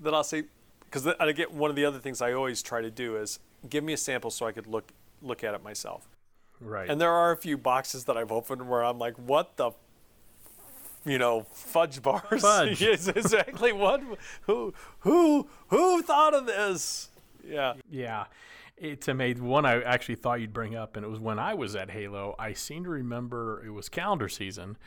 that 0.01 0.13
I'll 0.13 0.23
say 0.23 0.45
because 0.85 1.07
again, 1.19 1.47
one 1.51 1.69
of 1.69 1.75
the 1.75 1.85
other 1.85 1.99
things 1.99 2.21
I 2.21 2.33
always 2.33 2.61
try 2.61 2.81
to 2.81 2.91
do 2.91 3.17
is 3.17 3.39
give 3.69 3.83
me 3.83 3.93
a 3.93 3.97
sample 3.97 4.31
so 4.31 4.45
I 4.47 4.51
could 4.51 4.67
look 4.67 4.91
look 5.21 5.43
at 5.43 5.53
it 5.53 5.63
myself. 5.63 6.07
Right. 6.61 6.89
And 6.89 6.99
there 6.99 7.11
are 7.11 7.31
a 7.31 7.37
few 7.37 7.57
boxes 7.57 8.05
that 8.05 8.17
I've 8.17 8.31
opened 8.31 8.67
where 8.67 8.83
I'm 8.83 8.99
like, 8.99 9.15
what 9.15 9.57
the, 9.57 9.71
you 11.05 11.17
know, 11.17 11.45
fudge 11.53 12.01
bars. 12.01 12.41
Fudge. 12.41 12.81
yes, 12.81 13.07
exactly. 13.07 13.71
What? 13.71 14.01
Who? 14.41 14.73
Who? 14.99 15.47
Who 15.67 16.01
thought 16.01 16.33
of 16.33 16.45
this? 16.45 17.09
Yeah. 17.45 17.73
Yeah. 17.89 18.25
It's 18.77 19.07
amazing. 19.07 19.43
One 19.43 19.65
I 19.65 19.81
actually 19.81 20.15
thought 20.15 20.39
you'd 20.39 20.53
bring 20.53 20.75
up, 20.75 20.95
and 20.95 21.05
it 21.05 21.09
was 21.09 21.19
when 21.19 21.37
I 21.37 21.53
was 21.53 21.75
at 21.75 21.91
Halo. 21.91 22.35
I 22.39 22.53
seem 22.53 22.85
to 22.85 22.89
remember 22.89 23.61
it 23.65 23.71
was 23.71 23.89
calendar 23.89 24.29
season, 24.29 24.77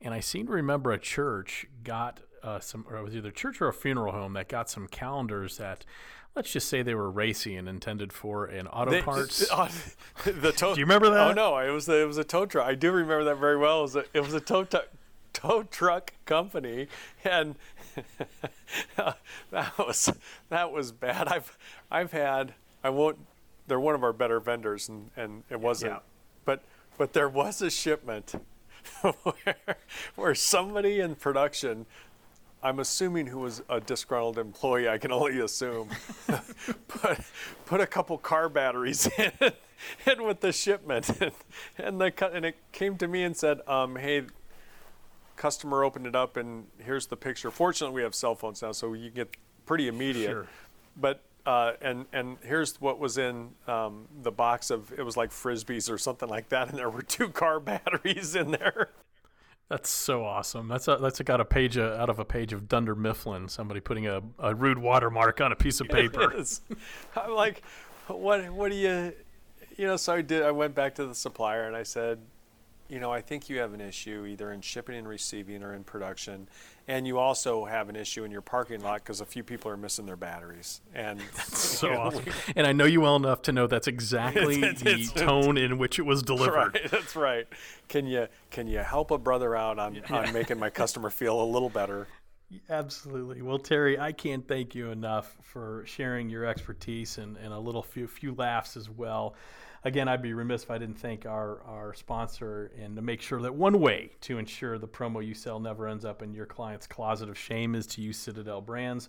and 0.00 0.14
I 0.14 0.20
seem 0.20 0.46
to 0.46 0.52
remember 0.52 0.90
a 0.90 0.98
church 0.98 1.66
got 1.84 2.20
uh, 2.42 2.60
some, 2.60 2.84
or 2.88 2.96
it 2.96 3.02
was 3.02 3.14
either 3.16 3.30
church 3.30 3.60
or 3.60 3.68
a 3.68 3.72
funeral 3.72 4.12
home 4.12 4.32
that 4.34 4.48
got 4.48 4.68
some 4.70 4.88
calendars 4.88 5.58
that 5.58 5.84
let's 6.34 6.50
just 6.52 6.68
say 6.68 6.82
they 6.82 6.94
were 6.94 7.10
racy 7.10 7.56
and 7.56 7.68
intended 7.68 8.12
for 8.12 8.46
an 8.46 8.66
auto 8.68 8.90
They- 8.90 9.02
parts. 9.02 9.50
uh, 9.52 9.68
the 10.24 10.52
tow, 10.52 10.74
Do 10.74 10.80
you 10.80 10.86
remember 10.86 11.10
that? 11.10 11.30
Oh 11.30 11.32
no, 11.32 11.58
it 11.58 11.70
was 11.70 11.88
it 11.88 12.06
was 12.06 12.18
a 12.18 12.24
tow 12.24 12.46
truck. 12.46 12.66
I 12.66 12.74
do 12.74 12.90
remember 12.90 13.24
that 13.24 13.36
very 13.36 13.56
well. 13.56 13.80
It 13.80 13.82
was 13.82 13.96
a, 13.96 14.04
it 14.14 14.20
was 14.20 14.34
a 14.34 14.40
tow 14.40 14.64
truck 14.64 14.88
tow 15.32 15.62
truck 15.64 16.12
company, 16.26 16.88
and 17.24 17.54
that 19.50 19.78
was 19.78 20.10
that 20.48 20.72
was 20.72 20.92
bad. 20.92 21.28
I've 21.28 21.56
I've 21.90 22.12
had 22.12 22.54
I 22.82 22.90
won't. 22.90 23.18
They're 23.66 23.80
one 23.80 23.94
of 23.94 24.02
our 24.02 24.12
better 24.12 24.40
vendors, 24.40 24.88
and 24.88 25.10
and 25.16 25.44
it 25.50 25.60
wasn't. 25.60 25.92
Yeah. 25.92 25.98
But 26.44 26.62
but 26.98 27.12
there 27.12 27.28
was 27.28 27.62
a 27.62 27.70
shipment 27.70 28.34
where 29.22 29.56
where 30.16 30.34
somebody 30.34 31.00
in 31.00 31.14
production. 31.14 31.86
I'm 32.62 32.78
assuming 32.78 33.26
who 33.26 33.40
was 33.40 33.62
a 33.68 33.80
disgruntled 33.80 34.38
employee. 34.38 34.88
I 34.88 34.98
can 34.98 35.10
only 35.10 35.40
assume. 35.40 35.88
put 36.88 37.18
put 37.66 37.80
a 37.80 37.86
couple 37.86 38.16
car 38.18 38.48
batteries 38.48 39.08
in, 39.18 39.32
in 40.06 40.22
with 40.22 40.40
the 40.40 40.52
shipment, 40.52 41.08
and, 41.20 41.32
and 41.78 42.00
the 42.00 42.10
cu- 42.10 42.26
and 42.26 42.44
it 42.44 42.56
came 42.70 42.96
to 42.98 43.08
me 43.08 43.24
and 43.24 43.36
said, 43.36 43.60
um, 43.66 43.96
"Hey, 43.96 44.22
customer 45.36 45.82
opened 45.82 46.06
it 46.06 46.14
up, 46.14 46.36
and 46.36 46.66
here's 46.78 47.06
the 47.06 47.16
picture." 47.16 47.50
Fortunately, 47.50 47.94
we 47.96 48.02
have 48.02 48.14
cell 48.14 48.36
phones 48.36 48.62
now, 48.62 48.72
so 48.72 48.92
you 48.92 49.10
get 49.10 49.36
pretty 49.66 49.88
immediate. 49.88 50.30
Sure. 50.30 50.46
But 50.96 51.20
uh, 51.44 51.72
and 51.80 52.06
and 52.12 52.36
here's 52.42 52.80
what 52.80 53.00
was 53.00 53.18
in 53.18 53.50
um, 53.66 54.06
the 54.22 54.30
box 54.30 54.70
of 54.70 54.92
it 54.96 55.02
was 55.02 55.16
like 55.16 55.30
frisbees 55.30 55.90
or 55.90 55.98
something 55.98 56.28
like 56.28 56.48
that, 56.50 56.68
and 56.68 56.78
there 56.78 56.90
were 56.90 57.02
two 57.02 57.28
car 57.28 57.58
batteries 57.58 58.36
in 58.36 58.52
there. 58.52 58.90
That's 59.72 59.88
so 59.88 60.22
awesome. 60.22 60.68
That's 60.68 60.86
a, 60.86 60.98
that's 61.00 61.18
got 61.22 61.40
a 61.40 61.46
page 61.46 61.78
uh, 61.78 61.96
out 61.98 62.10
of 62.10 62.18
a 62.18 62.26
page 62.26 62.52
of 62.52 62.68
Dunder 62.68 62.94
Mifflin. 62.94 63.48
Somebody 63.48 63.80
putting 63.80 64.06
a, 64.06 64.20
a 64.38 64.54
rude 64.54 64.76
watermark 64.76 65.40
on 65.40 65.50
a 65.50 65.56
piece 65.56 65.80
of 65.80 65.88
paper. 65.88 66.30
I'm 67.16 67.30
like, 67.30 67.62
what? 68.06 68.50
What 68.50 68.70
do 68.70 68.76
you? 68.76 69.14
You 69.78 69.86
know, 69.86 69.96
so 69.96 70.12
I 70.12 70.20
did. 70.20 70.42
I 70.42 70.50
went 70.50 70.74
back 70.74 70.96
to 70.96 71.06
the 71.06 71.14
supplier 71.14 71.66
and 71.66 71.74
I 71.74 71.84
said, 71.84 72.18
you 72.90 73.00
know, 73.00 73.10
I 73.10 73.22
think 73.22 73.48
you 73.48 73.60
have 73.60 73.72
an 73.72 73.80
issue 73.80 74.26
either 74.26 74.52
in 74.52 74.60
shipping 74.60 74.94
and 74.94 75.08
receiving 75.08 75.62
or 75.62 75.72
in 75.72 75.84
production, 75.84 76.48
and 76.88 77.06
you 77.06 77.18
also 77.18 77.64
have 77.64 77.88
an 77.88 77.96
issue 77.96 78.24
in 78.24 78.30
your 78.30 78.40
parking 78.40 78.80
lot 78.82 79.00
because 79.02 79.20
a 79.20 79.24
few 79.26 79.42
people 79.42 79.70
are 79.70 79.76
missing 79.76 80.06
their 80.06 80.16
batteries. 80.16 80.80
And 80.94 81.20
that's 81.36 81.58
so 81.58 81.92
awesome. 81.98 82.24
And 82.56 82.66
I 82.66 82.72
know 82.72 82.84
you 82.84 83.00
well 83.00 83.16
enough 83.16 83.42
to 83.42 83.52
know 83.52 83.66
that's 83.66 83.86
exactly 83.88 84.56
It's- 84.62 84.82
the 84.82 84.90
it's- 84.94 85.12
tone 85.12 85.56
in 85.56 85.78
which 85.78 85.98
it 85.98 86.02
was 86.02 86.22
delivered. 86.22 86.74
Right, 86.74 86.90
that's 86.90 87.16
right. 87.16 87.46
Can 87.88 88.06
you 88.06 88.28
can 88.50 88.66
you 88.66 88.78
help 88.78 89.10
a 89.10 89.18
brother 89.18 89.54
out 89.56 89.78
on, 89.78 90.00
on 90.10 90.32
making 90.32 90.58
my 90.58 90.70
customer 90.70 91.10
feel 91.10 91.40
a 91.40 91.44
little 91.46 91.70
better? 91.70 92.08
Absolutely. 92.68 93.40
Well, 93.40 93.58
Terry, 93.58 93.98
I 93.98 94.12
can't 94.12 94.46
thank 94.46 94.74
you 94.74 94.90
enough 94.90 95.36
for 95.42 95.84
sharing 95.86 96.28
your 96.28 96.44
expertise 96.44 97.16
and, 97.18 97.36
and 97.38 97.52
a 97.52 97.58
little 97.58 97.82
few 97.82 98.06
few 98.06 98.34
laughs 98.34 98.76
as 98.76 98.90
well. 98.90 99.34
Again, 99.84 100.06
I'd 100.08 100.22
be 100.22 100.32
remiss 100.32 100.62
if 100.62 100.70
I 100.70 100.78
didn't 100.78 100.98
thank 100.98 101.26
our, 101.26 101.60
our 101.62 101.92
sponsor 101.92 102.70
and 102.80 102.94
to 102.94 103.02
make 103.02 103.20
sure 103.20 103.40
that 103.42 103.54
one 103.54 103.80
way 103.80 104.12
to 104.22 104.38
ensure 104.38 104.78
the 104.78 104.86
promo 104.86 105.26
you 105.26 105.34
sell 105.34 105.58
never 105.58 105.88
ends 105.88 106.04
up 106.04 106.22
in 106.22 106.32
your 106.32 106.46
client's 106.46 106.86
closet 106.86 107.28
of 107.28 107.36
shame 107.36 107.74
is 107.74 107.86
to 107.88 108.00
use 108.00 108.16
Citadel 108.16 108.60
brands. 108.60 109.08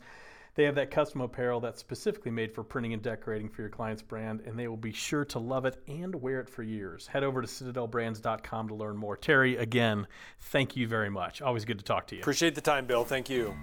They 0.56 0.64
have 0.66 0.76
that 0.76 0.92
custom 0.92 1.22
apparel 1.22 1.60
that's 1.60 1.80
specifically 1.80 2.32
made 2.32 2.54
for 2.54 2.64
printing 2.64 2.94
and 2.94 3.02
decorating 3.02 3.50
for 3.50 3.62
your 3.62 3.70
client's 3.70 4.04
brand, 4.04 4.42
and 4.46 4.58
they 4.58 4.68
will 4.68 4.78
be 4.78 4.92
sure 4.92 5.26
to 5.26 5.40
love 5.40 5.66
it 5.66 5.82
and 5.88 6.14
wear 6.14 6.40
it 6.40 6.50
for 6.50 6.62
years. 6.62 7.08
Head 7.08 7.24
over 7.24 7.42
to 7.42 7.48
citadelbrands.com 7.48 8.68
to 8.68 8.76
learn 8.76 8.96
more. 8.96 9.18
Terry, 9.18 9.58
again, 9.58 10.08
thank 10.40 10.76
you 10.76 10.88
very 10.88 11.10
much. 11.10 11.42
Always 11.42 11.66
good 11.66 11.80
to 11.80 11.86
talk 11.86 12.06
to 12.08 12.16
you. 12.16 12.22
Appreciate 12.22 12.54
the 12.54 12.62
time, 12.62 12.86
Bill. 12.86 13.04
Thank 13.04 13.30
you. 13.30 13.56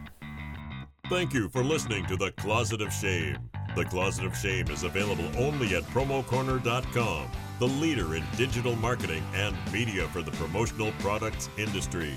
Thank 1.11 1.35
you 1.35 1.49
for 1.49 1.64
listening 1.64 2.07
to 2.07 2.16
The 2.16 2.31
Closet 2.31 2.81
of 2.81 2.92
Shame. 2.92 3.37
The 3.75 3.85
Closet 3.85 4.27
of 4.27 4.37
Shame 4.37 4.68
is 4.68 4.85
available 4.85 5.29
only 5.37 5.75
at 5.75 5.83
promocorner.com, 5.88 7.31
the 7.59 7.66
leader 7.66 8.14
in 8.14 8.23
digital 8.37 8.77
marketing 8.77 9.25
and 9.35 9.57
media 9.73 10.07
for 10.07 10.23
the 10.23 10.31
promotional 10.31 10.92
products 11.01 11.51
industry. 11.59 12.14